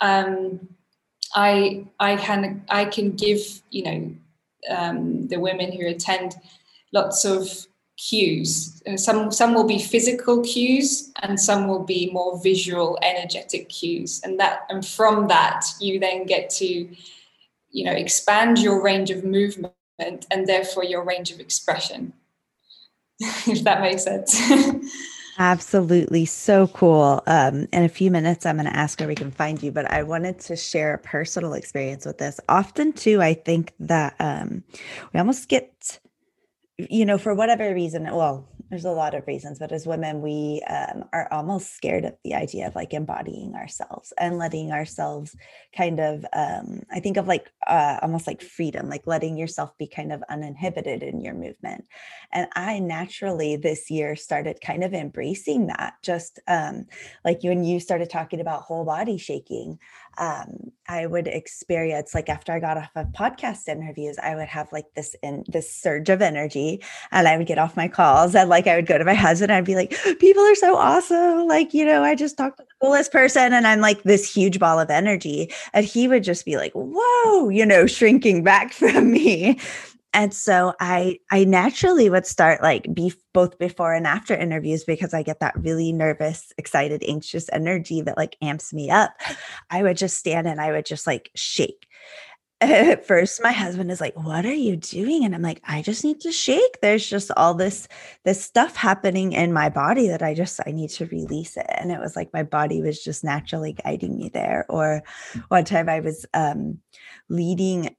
um, 0.01 0.61
i 1.35 1.85
i 2.01 2.17
can 2.17 2.65
i 2.69 2.85
can 2.85 3.13
give 3.13 3.63
you 3.71 3.85
know 3.85 4.15
um, 4.77 5.29
the 5.29 5.39
women 5.39 5.71
who 5.73 5.87
attend 5.87 6.35
lots 6.93 7.25
of 7.25 7.67
cues. 7.99 8.81
And 8.87 8.99
some 8.99 9.31
some 9.31 9.53
will 9.53 9.67
be 9.67 9.79
physical 9.79 10.43
cues, 10.43 11.13
and 11.23 11.39
some 11.39 11.69
will 11.69 11.85
be 11.85 12.11
more 12.13 12.41
visual, 12.41 12.99
energetic 13.03 13.69
cues. 13.69 14.21
And 14.25 14.41
that 14.41 14.61
and 14.71 14.87
from 14.87 15.29
that, 15.29 15.67
you 15.81 15.99
then 16.01 16.25
get 16.25 16.49
to, 16.51 16.89
you 17.71 17.85
know, 17.85 17.93
expand 17.93 18.59
your 18.59 18.83
range 18.83 19.11
of 19.11 19.25
movement 19.25 19.75
and 20.31 20.47
therefore 20.47 20.85
your 20.85 21.05
range 21.05 21.31
of 21.31 21.41
expression. 21.41 22.13
if 23.21 23.65
that 23.65 23.81
makes 23.81 24.05
sense. 24.05 24.41
Absolutely. 25.41 26.25
So 26.25 26.67
cool. 26.69 27.23
Um, 27.29 27.69
in 27.73 27.85
a 27.85 27.89
few 27.89 28.11
minutes, 28.11 28.45
I'm 28.45 28.57
going 28.57 28.69
to 28.69 28.77
ask 28.77 28.99
where 28.99 29.09
we 29.09 29.15
can 29.15 29.31
find 29.31 29.63
you, 29.63 29.71
but 29.71 29.89
I 29.91 30.03
wanted 30.03 30.41
to 30.41 30.57
share 30.57 30.95
a 30.95 30.99
personal 30.99 31.55
experience 31.55 32.05
with 32.05 32.19
this. 32.19 32.41
Often, 32.49 32.95
too, 32.95 33.23
I 33.23 33.35
think 33.35 33.73
that 33.79 34.17
um, 34.19 34.65
we 35.13 35.21
almost 35.21 35.49
get 35.49 36.01
you 36.79 37.05
know, 37.05 37.19
for 37.19 37.35
whatever 37.35 37.75
reason, 37.75 38.05
well, 38.05 38.49
there's 38.71 38.85
a 38.85 38.91
lot 38.91 39.15
of 39.15 39.27
reasons, 39.27 39.59
but 39.59 39.73
as 39.73 39.87
women, 39.87 40.21
we 40.21 40.63
um, 40.69 41.05
are 41.13 41.27
almost 41.33 41.75
scared 41.75 42.05
of 42.05 42.15
the 42.23 42.35
idea 42.35 42.67
of 42.67 42.75
like 42.75 42.93
embodying 42.93 43.55
ourselves 43.55 44.13
and 44.19 44.39
letting 44.39 44.73
ourselves 44.73 45.35
kind 45.75 45.99
of, 45.99 46.25
um, 46.35 46.83
I 46.93 47.01
think 47.01 47.17
of 47.17 47.27
like 47.27 47.51
uh, 47.67 47.99
almost 48.03 48.27
like 48.27 48.43
freedom, 48.43 48.89
like 48.89 49.07
letting 49.07 49.39
yourself 49.39 49.77
be 49.79 49.87
kind 49.87 50.13
of 50.13 50.23
uninhibited 50.29 51.03
in 51.03 51.21
your 51.21 51.35
movement. 51.35 51.87
And 52.31 52.49
I 52.55 52.79
naturally 52.79 53.57
this 53.57 53.91
year 53.91 54.15
started 54.17 54.61
kind 54.61 54.85
of 54.85 54.93
embracing 54.93 55.69
that, 55.69 55.95
just 56.03 56.39
um, 56.47 56.87
like 57.25 57.43
when 57.43 57.65
you 57.65 57.81
started 57.81 58.11
talking 58.11 58.41
about 58.41 58.63
whole 58.63 58.85
body 58.85 59.17
shaking 59.17 59.79
um, 60.19 60.73
I 60.89 61.07
would 61.07 61.29
experience 61.29 62.15
like 62.15 62.29
after 62.29 62.53
I 62.53 62.61
got 62.61 62.77
off 62.77 62.91
of 62.97 63.07
podcast 63.09 63.69
interviews, 63.69 64.19
I 64.19 64.35
would 64.35 64.49
have 64.49 64.73
like 64.73 64.87
this 64.97 65.15
in 65.23 65.45
this 65.47 65.73
surge 65.73 66.09
of 66.09 66.21
energy, 66.23 66.83
and 67.13 67.29
I 67.29 67.37
would 67.37 67.47
get 67.47 67.59
off 67.59 67.77
my 67.77 67.89
calls 67.89 68.35
and 68.35 68.49
like 68.51 68.67
I 68.67 68.77
would 68.77 68.87
go 68.87 68.99
to 68.99 69.05
my 69.05 69.15
husband, 69.15 69.53
I'd 69.53 69.65
be 69.65 69.77
like, 69.77 69.95
"People 70.19 70.43
are 70.43 70.55
so 70.55 70.77
awesome!" 70.77 71.47
Like 71.47 71.73
you 71.75 71.85
know, 71.85 72.03
I 72.03 72.15
just 72.15 72.37
talked 72.37 72.59
to 72.59 72.65
the 72.65 72.87
coolest 72.87 73.13
person, 73.13 73.53
and 73.53 73.67
I'm 73.67 73.81
like 73.81 74.03
this 74.03 74.33
huge 74.33 74.59
ball 74.59 74.81
of 74.81 74.91
energy, 74.91 75.53
and 75.73 75.85
he 75.85 76.09
would 76.09 76.25
just 76.25 76.45
be 76.45 76.57
like, 76.57 76.73
"Whoa," 76.75 77.49
you 77.49 77.65
know, 77.65 77.87
shrinking 77.87 78.43
back 78.43 78.73
from 78.79 79.13
me. 79.13 79.59
And 80.13 80.33
so 80.33 80.75
i 80.81 81.19
i 81.31 81.45
naturally 81.45 82.09
would 82.09 82.27
start 82.27 82.63
like 82.63 82.93
be 82.95 83.13
both 83.35 83.59
before 83.59 83.93
and 83.93 84.07
after 84.07 84.35
interviews 84.35 84.85
because 84.85 85.15
i 85.15 85.23
get 85.23 85.41
that 85.41 85.57
really 85.59 85.93
nervous 85.93 86.53
excited 86.59 87.03
anxious 87.07 87.49
energy 87.53 88.01
that 88.01 88.17
like 88.17 88.37
amps 88.43 88.73
me 88.73 88.91
up. 88.91 89.13
I 89.71 89.83
would 89.83 89.97
just 89.97 90.19
stand 90.19 90.47
and 90.47 90.61
i 90.61 90.73
would 90.73 90.87
just 90.87 91.07
like 91.07 91.31
shake. 91.35 91.87
At 92.61 93.07
first 93.07 93.41
my 93.43 93.53
husband 93.53 93.91
is 93.93 94.01
like 94.01 94.17
what 94.17 94.45
are 94.45 94.53
you 94.53 94.77
doing? 94.77 95.25
And 95.25 95.35
i'm 95.35 95.43
like 95.43 95.61
i 95.65 95.83
just 95.83 96.05
need 96.05 96.21
to 96.23 96.33
shake. 96.33 96.81
There's 96.83 97.07
just 97.07 97.31
all 97.37 97.55
this 97.55 97.87
this 98.25 98.43
stuff 98.45 98.75
happening 98.75 99.33
in 99.33 99.53
my 99.53 99.69
body 99.69 100.09
that 100.09 100.23
i 100.23 100.35
just 100.35 100.61
i 100.67 100.73
need 100.73 100.91
to 100.91 101.07
release 101.07 101.57
it. 101.57 101.67
And 101.69 101.93
it 101.93 102.01
was 102.01 102.17
like 102.17 102.33
my 102.33 102.43
body 102.43 102.83
was 102.83 103.03
just 103.03 103.23
naturally 103.25 103.75
guiding 103.85 104.17
me 104.17 104.29
there. 104.29 104.67
Or 104.69 105.03
one 105.49 105.65
time 105.65 105.89
i 105.89 106.01
was 106.01 106.27
um 106.35 106.79
leading 107.29 107.95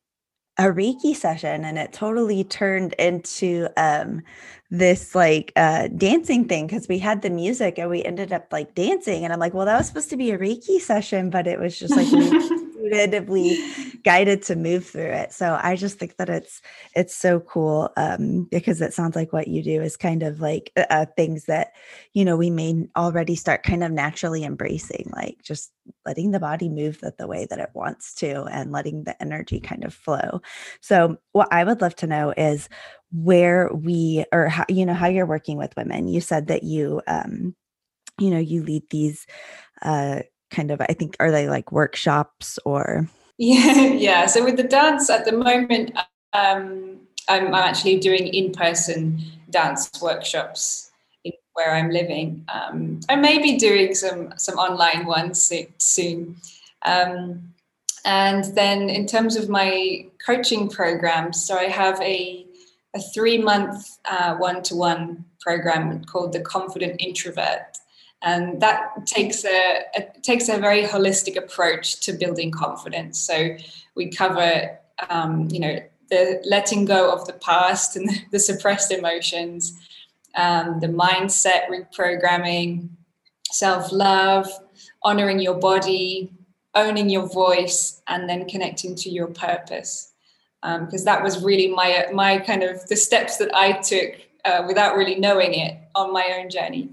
a 0.59 0.63
reiki 0.63 1.15
session 1.15 1.63
and 1.63 1.77
it 1.79 1.93
totally 1.93 2.43
turned 2.43 2.93
into 2.99 3.69
um 3.77 4.21
this 4.69 5.15
like 5.15 5.53
uh 5.55 5.87
dancing 5.95 6.45
thing 6.49 6.67
because 6.67 6.89
we 6.89 6.99
had 6.99 7.21
the 7.21 7.29
music 7.29 7.79
and 7.79 7.89
we 7.89 8.03
ended 8.03 8.33
up 8.33 8.45
like 8.51 8.75
dancing 8.75 9.23
and 9.23 9.31
i'm 9.31 9.39
like 9.39 9.53
well 9.53 9.65
that 9.65 9.77
was 9.77 9.87
supposed 9.87 10.09
to 10.09 10.17
be 10.17 10.31
a 10.31 10.37
reiki 10.37 10.81
session 10.81 11.29
but 11.29 11.47
it 11.47 11.59
was 11.59 11.79
just 11.79 11.95
like 11.95 12.07
intuitively 12.79 13.59
guided 14.03 14.41
to 14.43 14.55
move 14.55 14.85
through 14.85 15.11
it. 15.11 15.33
So 15.33 15.59
I 15.61 15.75
just 15.75 15.99
think 15.99 16.17
that 16.17 16.29
it's 16.29 16.61
it's 16.95 17.15
so 17.15 17.39
cool 17.41 17.91
um, 17.97 18.47
because 18.51 18.81
it 18.81 18.93
sounds 18.93 19.15
like 19.15 19.33
what 19.33 19.47
you 19.47 19.63
do 19.63 19.81
is 19.81 19.97
kind 19.97 20.23
of 20.23 20.41
like 20.41 20.71
uh, 20.77 20.85
uh, 20.89 21.05
things 21.15 21.45
that 21.45 21.73
you 22.13 22.25
know 22.25 22.37
we 22.37 22.49
may 22.49 22.87
already 22.95 23.35
start 23.35 23.63
kind 23.63 23.83
of 23.83 23.91
naturally 23.91 24.43
embracing, 24.43 25.11
like 25.15 25.37
just 25.43 25.71
letting 26.05 26.31
the 26.31 26.39
body 26.39 26.69
move 26.69 26.99
that 27.01 27.17
the 27.17 27.27
way 27.27 27.45
that 27.49 27.59
it 27.59 27.69
wants 27.73 28.13
to 28.15 28.43
and 28.45 28.71
letting 28.71 29.03
the 29.03 29.21
energy 29.21 29.59
kind 29.59 29.83
of 29.83 29.93
flow. 29.93 30.41
So 30.81 31.17
what 31.31 31.51
I 31.51 31.63
would 31.63 31.81
love 31.81 31.95
to 31.97 32.07
know 32.07 32.33
is 32.37 32.69
where 33.11 33.69
we 33.73 34.25
or 34.31 34.47
how 34.47 34.65
you 34.69 34.85
know 34.85 34.93
how 34.93 35.07
you're 35.07 35.25
working 35.25 35.57
with 35.57 35.75
women. 35.75 36.07
You 36.07 36.21
said 36.21 36.47
that 36.47 36.63
you 36.63 37.01
um, 37.07 37.55
you 38.19 38.29
know 38.29 38.39
you 38.39 38.63
lead 38.63 38.83
these 38.89 39.25
uh 39.81 40.21
kind 40.49 40.71
of 40.71 40.81
i 40.81 40.93
think 40.93 41.15
are 41.19 41.31
they 41.31 41.47
like 41.49 41.71
workshops 41.71 42.59
or? 42.65 43.07
Yeah 43.41 43.93
yeah. 43.93 44.25
So 44.25 44.43
with 44.43 44.57
the 44.57 44.63
dance 44.63 45.09
at 45.09 45.23
the 45.23 45.31
moment 45.31 45.97
um 46.33 46.99
i'm, 47.29 47.53
actually 47.53 47.97
doing 47.97 48.27
in-person 48.27 49.21
dance 49.49 49.89
workshops 50.01 50.91
in, 51.23 51.31
where 51.53 51.73
i'm 51.73 51.89
living. 51.89 52.45
Um, 52.53 52.99
i 53.07 53.15
may 53.15 53.37
be 53.39 53.57
doing 53.57 53.95
some 53.95 54.33
some 54.37 54.55
online 54.55 55.05
ones 55.05 55.51
soon 55.77 56.35
um, 56.83 57.53
and 58.05 58.43
then 58.55 58.89
in 58.89 59.05
terms 59.05 59.35
of 59.35 59.49
my 59.49 60.05
coaching 60.25 60.69
programs 60.69 61.41
so 61.45 61.57
i 61.57 61.65
have 61.65 61.99
a 62.01 62.45
a 62.95 62.99
three 62.99 63.37
month 63.37 63.99
uh, 64.09 64.35
one-to-one 64.35 65.25
program 65.39 66.03
called 66.05 66.33
the 66.33 66.41
confident 66.41 66.99
introvert 66.99 67.77
and 68.21 68.61
that 68.61 69.05
takes 69.05 69.45
a, 69.45 69.81
a, 69.95 70.01
takes 70.21 70.49
a 70.49 70.57
very 70.57 70.83
holistic 70.83 71.37
approach 71.37 72.01
to 72.01 72.13
building 72.13 72.51
confidence. 72.51 73.19
So 73.19 73.55
we 73.95 74.09
cover 74.09 74.77
um, 75.09 75.47
you 75.51 75.59
know 75.59 75.79
the 76.09 76.41
letting 76.45 76.85
go 76.85 77.11
of 77.11 77.25
the 77.27 77.33
past 77.33 77.95
and 77.95 78.09
the 78.31 78.39
suppressed 78.39 78.91
emotions 78.91 79.77
um, 80.35 80.79
the 80.79 80.87
mindset 80.87 81.67
reprogramming 81.69 82.89
self-love 83.51 84.47
honoring 85.03 85.39
your 85.39 85.55
body 85.55 86.31
owning 86.75 87.09
your 87.09 87.27
voice 87.27 88.01
and 88.07 88.29
then 88.29 88.47
connecting 88.47 88.95
to 88.95 89.09
your 89.09 89.27
purpose. 89.27 90.13
Because 90.61 91.01
um, 91.01 91.05
that 91.05 91.23
was 91.23 91.43
really 91.43 91.67
my 91.67 92.07
my 92.13 92.37
kind 92.37 92.63
of 92.63 92.85
the 92.87 92.95
steps 92.95 93.37
that 93.37 93.53
i 93.55 93.71
took 93.71 94.15
uh, 94.43 94.63
without 94.67 94.97
really 94.97 95.15
knowing 95.15 95.53
it 95.53 95.77
on 95.95 96.11
my 96.11 96.37
own 96.37 96.49
journey 96.49 96.89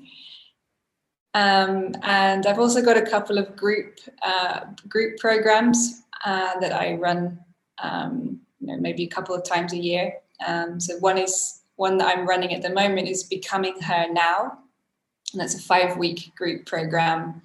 um, 1.36 1.94
and 2.02 2.46
I've 2.46 2.58
also 2.58 2.80
got 2.80 2.96
a 2.96 3.02
couple 3.02 3.36
of 3.36 3.54
group 3.56 3.98
uh, 4.22 4.60
group 4.88 5.18
programs 5.18 6.02
uh, 6.24 6.58
that 6.60 6.72
I 6.72 6.94
run, 6.94 7.38
um, 7.82 8.40
you 8.58 8.68
know, 8.68 8.78
maybe 8.78 9.04
a 9.04 9.08
couple 9.08 9.34
of 9.34 9.44
times 9.44 9.74
a 9.74 9.76
year. 9.76 10.14
Um, 10.46 10.80
so 10.80 10.96
one 11.00 11.18
is 11.18 11.60
one 11.76 11.98
that 11.98 12.08
I'm 12.08 12.26
running 12.26 12.54
at 12.54 12.62
the 12.62 12.70
moment 12.70 13.08
is 13.08 13.22
Becoming 13.22 13.78
Her 13.82 14.06
Now, 14.10 14.60
and 15.32 15.40
that's 15.42 15.54
a 15.54 15.58
five 15.58 15.98
week 15.98 16.34
group 16.36 16.64
program 16.64 17.42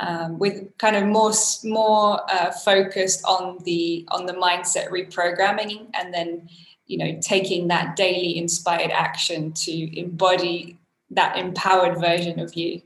um, 0.00 0.38
with 0.38 0.76
kind 0.78 0.96
of 0.96 1.04
more 1.04 1.32
more 1.64 2.22
uh, 2.32 2.50
focused 2.50 3.26
on 3.26 3.58
the 3.64 4.08
on 4.08 4.24
the 4.24 4.32
mindset 4.32 4.88
reprogramming, 4.88 5.88
and 5.92 6.14
then 6.14 6.48
you 6.86 6.96
know 6.96 7.18
taking 7.20 7.68
that 7.68 7.94
daily 7.94 8.38
inspired 8.38 8.90
action 8.90 9.52
to 9.52 10.00
embody 10.00 10.78
that 11.10 11.36
empowered 11.36 12.00
version 12.00 12.40
of 12.40 12.54
you 12.54 12.80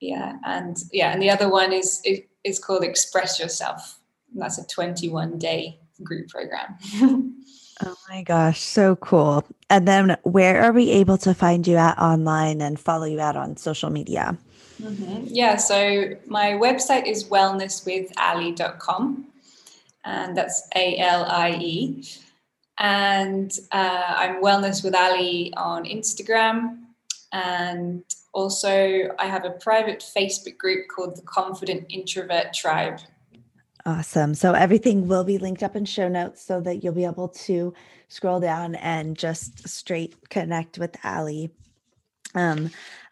yeah 0.00 0.36
and 0.44 0.76
yeah 0.92 1.12
and 1.12 1.20
the 1.20 1.30
other 1.30 1.48
one 1.48 1.72
is 1.72 2.02
is 2.44 2.58
called 2.58 2.84
express 2.84 3.40
yourself 3.40 3.98
and 4.32 4.42
that's 4.42 4.58
a 4.58 4.66
21 4.66 5.38
day 5.38 5.78
group 6.02 6.28
program. 6.28 7.34
Oh 7.80 7.94
my 8.08 8.24
gosh 8.24 8.58
so 8.58 8.96
cool. 8.96 9.44
And 9.70 9.86
then 9.86 10.16
where 10.24 10.64
are 10.64 10.72
we 10.72 10.90
able 10.90 11.16
to 11.18 11.32
find 11.32 11.64
you 11.64 11.76
at 11.76 11.96
online 11.96 12.60
and 12.60 12.76
follow 12.76 13.04
you 13.04 13.20
out 13.20 13.36
on 13.36 13.56
social 13.56 13.88
media? 13.88 14.36
Mm-hmm. 14.82 15.24
yeah 15.26 15.56
so 15.56 16.10
my 16.26 16.52
website 16.52 17.06
is 17.06 17.24
wellnesswithalie.com 17.24 19.26
and 20.04 20.36
that's 20.36 20.68
a-l-i-e 20.76 22.04
and 22.78 23.58
uh, 23.72 24.14
i'm 24.16 24.40
wellness 24.40 24.84
with 24.84 24.94
alie 24.94 25.52
on 25.56 25.84
instagram 25.84 26.78
and 27.32 28.04
also, 28.38 29.08
I 29.18 29.26
have 29.26 29.44
a 29.44 29.50
private 29.50 29.98
Facebook 29.98 30.58
group 30.58 30.86
called 30.86 31.16
the 31.16 31.22
Confident 31.22 31.86
Introvert 31.88 32.54
Tribe. 32.54 33.00
Awesome. 33.84 34.32
So 34.34 34.52
everything 34.52 35.08
will 35.08 35.24
be 35.24 35.38
linked 35.38 35.64
up 35.64 35.74
in 35.74 35.84
show 35.84 36.06
notes 36.06 36.40
so 36.46 36.60
that 36.60 36.84
you'll 36.84 36.94
be 36.94 37.04
able 37.04 37.30
to 37.30 37.74
scroll 38.06 38.38
down 38.38 38.76
and 38.76 39.18
just 39.18 39.68
straight 39.68 40.30
connect 40.30 40.78
with 40.78 40.96
Alie. 41.04 41.50
Um, 42.36 42.70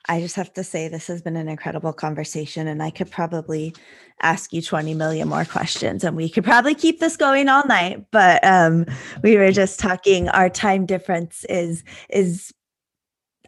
I 0.09 0.21
just 0.21 0.37
have 0.37 0.53
to 0.55 0.63
say 0.63 0.87
this 0.87 1.09
has 1.09 1.23
been 1.23 1.35
an 1.35 1.49
incredible 1.49 1.93
conversation, 1.93 2.69
and 2.69 2.81
I 2.81 2.91
could 2.91 3.11
probably 3.11 3.75
ask 4.23 4.53
you 4.53 4.63
20 4.63 4.95
million 4.95 5.27
more 5.27 5.45
questions, 5.45 6.05
and 6.05 6.15
we 6.15 6.29
could 6.29 6.45
probably 6.45 6.77
keep 6.77 7.01
this 7.01 7.17
going 7.17 7.49
all 7.49 7.67
night. 7.67 8.07
But 8.13 8.45
um, 8.45 8.87
we 9.25 9.37
were 9.37 9.51
just 9.51 9.81
talking. 9.81 10.29
Our 10.29 10.49
time 10.49 10.87
difference 10.87 11.45
is 11.49 11.83
is 12.11 12.55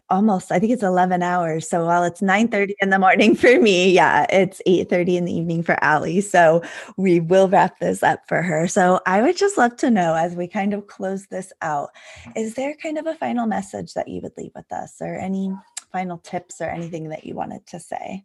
almost 0.09 0.51
i 0.51 0.59
think 0.59 0.71
it's 0.71 0.83
11 0.83 1.21
hours. 1.21 1.67
So 1.67 1.85
while 1.85 2.03
it's 2.03 2.21
9 2.21 2.45
mm-hmm. 2.45 2.51
30 2.51 2.75
in 2.81 2.89
the 2.89 2.99
morning 2.99 3.35
for 3.35 3.59
me 3.59 3.91
yeah 3.91 4.25
it's 4.29 4.61
8 4.65 4.89
30 4.89 5.17
in 5.17 5.25
the 5.25 5.33
evening 5.33 5.63
for 5.63 5.81
alie 5.83 6.21
so 6.21 6.61
we 6.97 7.19
will 7.19 7.47
wrap 7.47 7.79
this 7.79 8.03
up 8.03 8.27
for 8.27 8.41
her. 8.41 8.67
So 8.67 8.99
i 9.05 9.21
would 9.21 9.37
just 9.37 9.57
love 9.57 9.75
to 9.77 9.89
know 9.89 10.15
as 10.15 10.35
we 10.35 10.47
kind 10.47 10.73
of 10.73 10.87
close 10.87 11.27
this 11.27 11.51
out 11.61 11.89
is 12.35 12.55
there 12.55 12.75
kind 12.75 12.97
of 12.97 13.07
a 13.07 13.15
final 13.15 13.47
message 13.47 13.93
that 13.93 14.07
you 14.07 14.21
would 14.21 14.37
leave 14.37 14.51
with 14.55 14.71
us 14.71 14.95
or 15.01 15.15
any 15.15 15.51
final 15.91 16.17
tips 16.19 16.61
or 16.61 16.65
anything 16.69 17.09
that 17.09 17.23
you 17.23 17.33
wanted 17.35 17.65
to 17.67 17.79
say? 17.79 18.23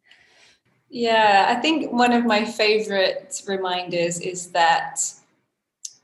Yeah 0.90 1.46
i 1.48 1.60
think 1.60 1.92
one 1.92 2.12
of 2.12 2.24
my 2.24 2.44
favorite 2.44 3.42
reminders 3.46 4.20
is 4.20 4.50
that 4.52 5.00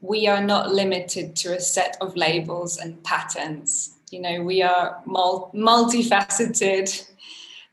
we 0.01 0.27
are 0.27 0.43
not 0.43 0.73
limited 0.73 1.37
to 1.37 1.55
a 1.55 1.61
set 1.61 1.97
of 2.01 2.17
labels 2.17 2.79
and 2.79 3.03
patterns 3.05 3.97
you 4.11 4.21
know 4.21 4.43
we 4.43 4.63
are 4.63 5.03
multifaceted 5.07 7.09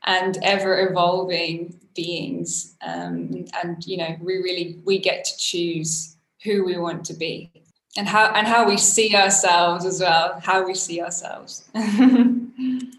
and 0.04 0.38
ever 0.42 0.88
evolving 0.88 1.78
beings. 1.94 2.76
Um, 2.86 3.46
and 3.62 3.84
you 3.84 3.96
know 3.96 4.16
we 4.20 4.36
really 4.36 4.80
we 4.84 4.98
get 4.98 5.24
to 5.24 5.36
choose 5.38 6.16
who 6.44 6.64
we 6.64 6.78
want 6.78 7.04
to 7.06 7.14
be 7.14 7.50
and 7.98 8.06
how 8.06 8.26
and 8.32 8.46
how 8.46 8.66
we 8.66 8.76
see 8.76 9.14
ourselves 9.16 9.84
as 9.84 10.00
well 10.00 10.38
how 10.40 10.64
we 10.64 10.72
see 10.72 11.02
ourselves. 11.02 11.68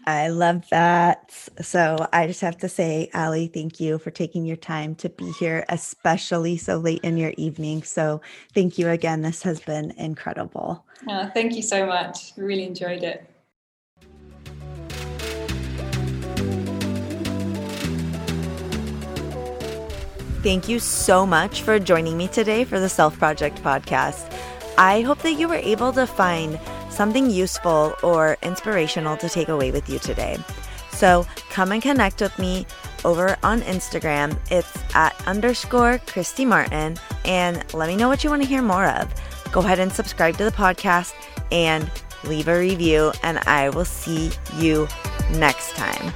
I 0.06 0.28
love 0.28 0.68
that. 0.70 1.32
So 1.62 2.06
i 2.12 2.26
just 2.26 2.42
have 2.42 2.58
to 2.58 2.68
say 2.68 3.08
alie 3.14 3.46
thank 3.46 3.80
you 3.80 3.98
for 3.98 4.10
taking 4.10 4.44
your 4.44 4.58
time 4.58 4.94
to 4.96 5.08
be 5.08 5.32
here 5.32 5.64
especially 5.70 6.58
so 6.58 6.76
late 6.76 7.00
in 7.02 7.16
your 7.16 7.32
evening. 7.38 7.82
So 7.82 8.20
thank 8.54 8.78
you 8.78 8.90
again. 8.90 9.22
This 9.22 9.42
has 9.42 9.60
been 9.60 9.92
incredible. 9.92 10.84
Oh, 11.08 11.30
thank 11.32 11.56
you 11.56 11.62
so 11.62 11.86
much. 11.86 12.32
Really 12.36 12.64
enjoyed 12.64 13.02
it. 13.02 13.24
Thank 20.42 20.68
you 20.70 20.78
so 20.78 21.26
much 21.26 21.60
for 21.62 21.78
joining 21.78 22.16
me 22.16 22.26
today 22.28 22.64
for 22.64 22.80
the 22.80 22.88
Self 22.88 23.18
Project 23.18 23.62
podcast. 23.62 24.49
I 24.78 25.02
hope 25.02 25.18
that 25.20 25.32
you 25.32 25.48
were 25.48 25.56
able 25.56 25.92
to 25.92 26.06
find 26.06 26.58
something 26.90 27.30
useful 27.30 27.94
or 28.02 28.36
inspirational 28.42 29.16
to 29.18 29.28
take 29.28 29.48
away 29.48 29.70
with 29.70 29.88
you 29.88 29.98
today. 29.98 30.38
So 30.92 31.26
come 31.50 31.72
and 31.72 31.80
connect 31.80 32.20
with 32.20 32.38
me 32.38 32.66
over 33.04 33.36
on 33.42 33.62
Instagram. 33.62 34.38
It's 34.50 34.70
at 34.94 35.14
underscore 35.26 35.98
Kristy 36.06 36.46
Martin 36.46 36.98
and 37.24 37.64
let 37.72 37.88
me 37.88 37.96
know 37.96 38.08
what 38.08 38.22
you 38.22 38.30
want 38.30 38.42
to 38.42 38.48
hear 38.48 38.62
more 38.62 38.86
of. 38.86 39.12
Go 39.52 39.60
ahead 39.60 39.78
and 39.78 39.92
subscribe 39.92 40.36
to 40.36 40.44
the 40.44 40.50
podcast 40.50 41.14
and 41.50 41.90
leave 42.24 42.48
a 42.48 42.58
review. 42.58 43.12
And 43.22 43.38
I 43.46 43.70
will 43.70 43.84
see 43.84 44.30
you 44.56 44.86
next 45.32 45.74
time. 45.74 46.12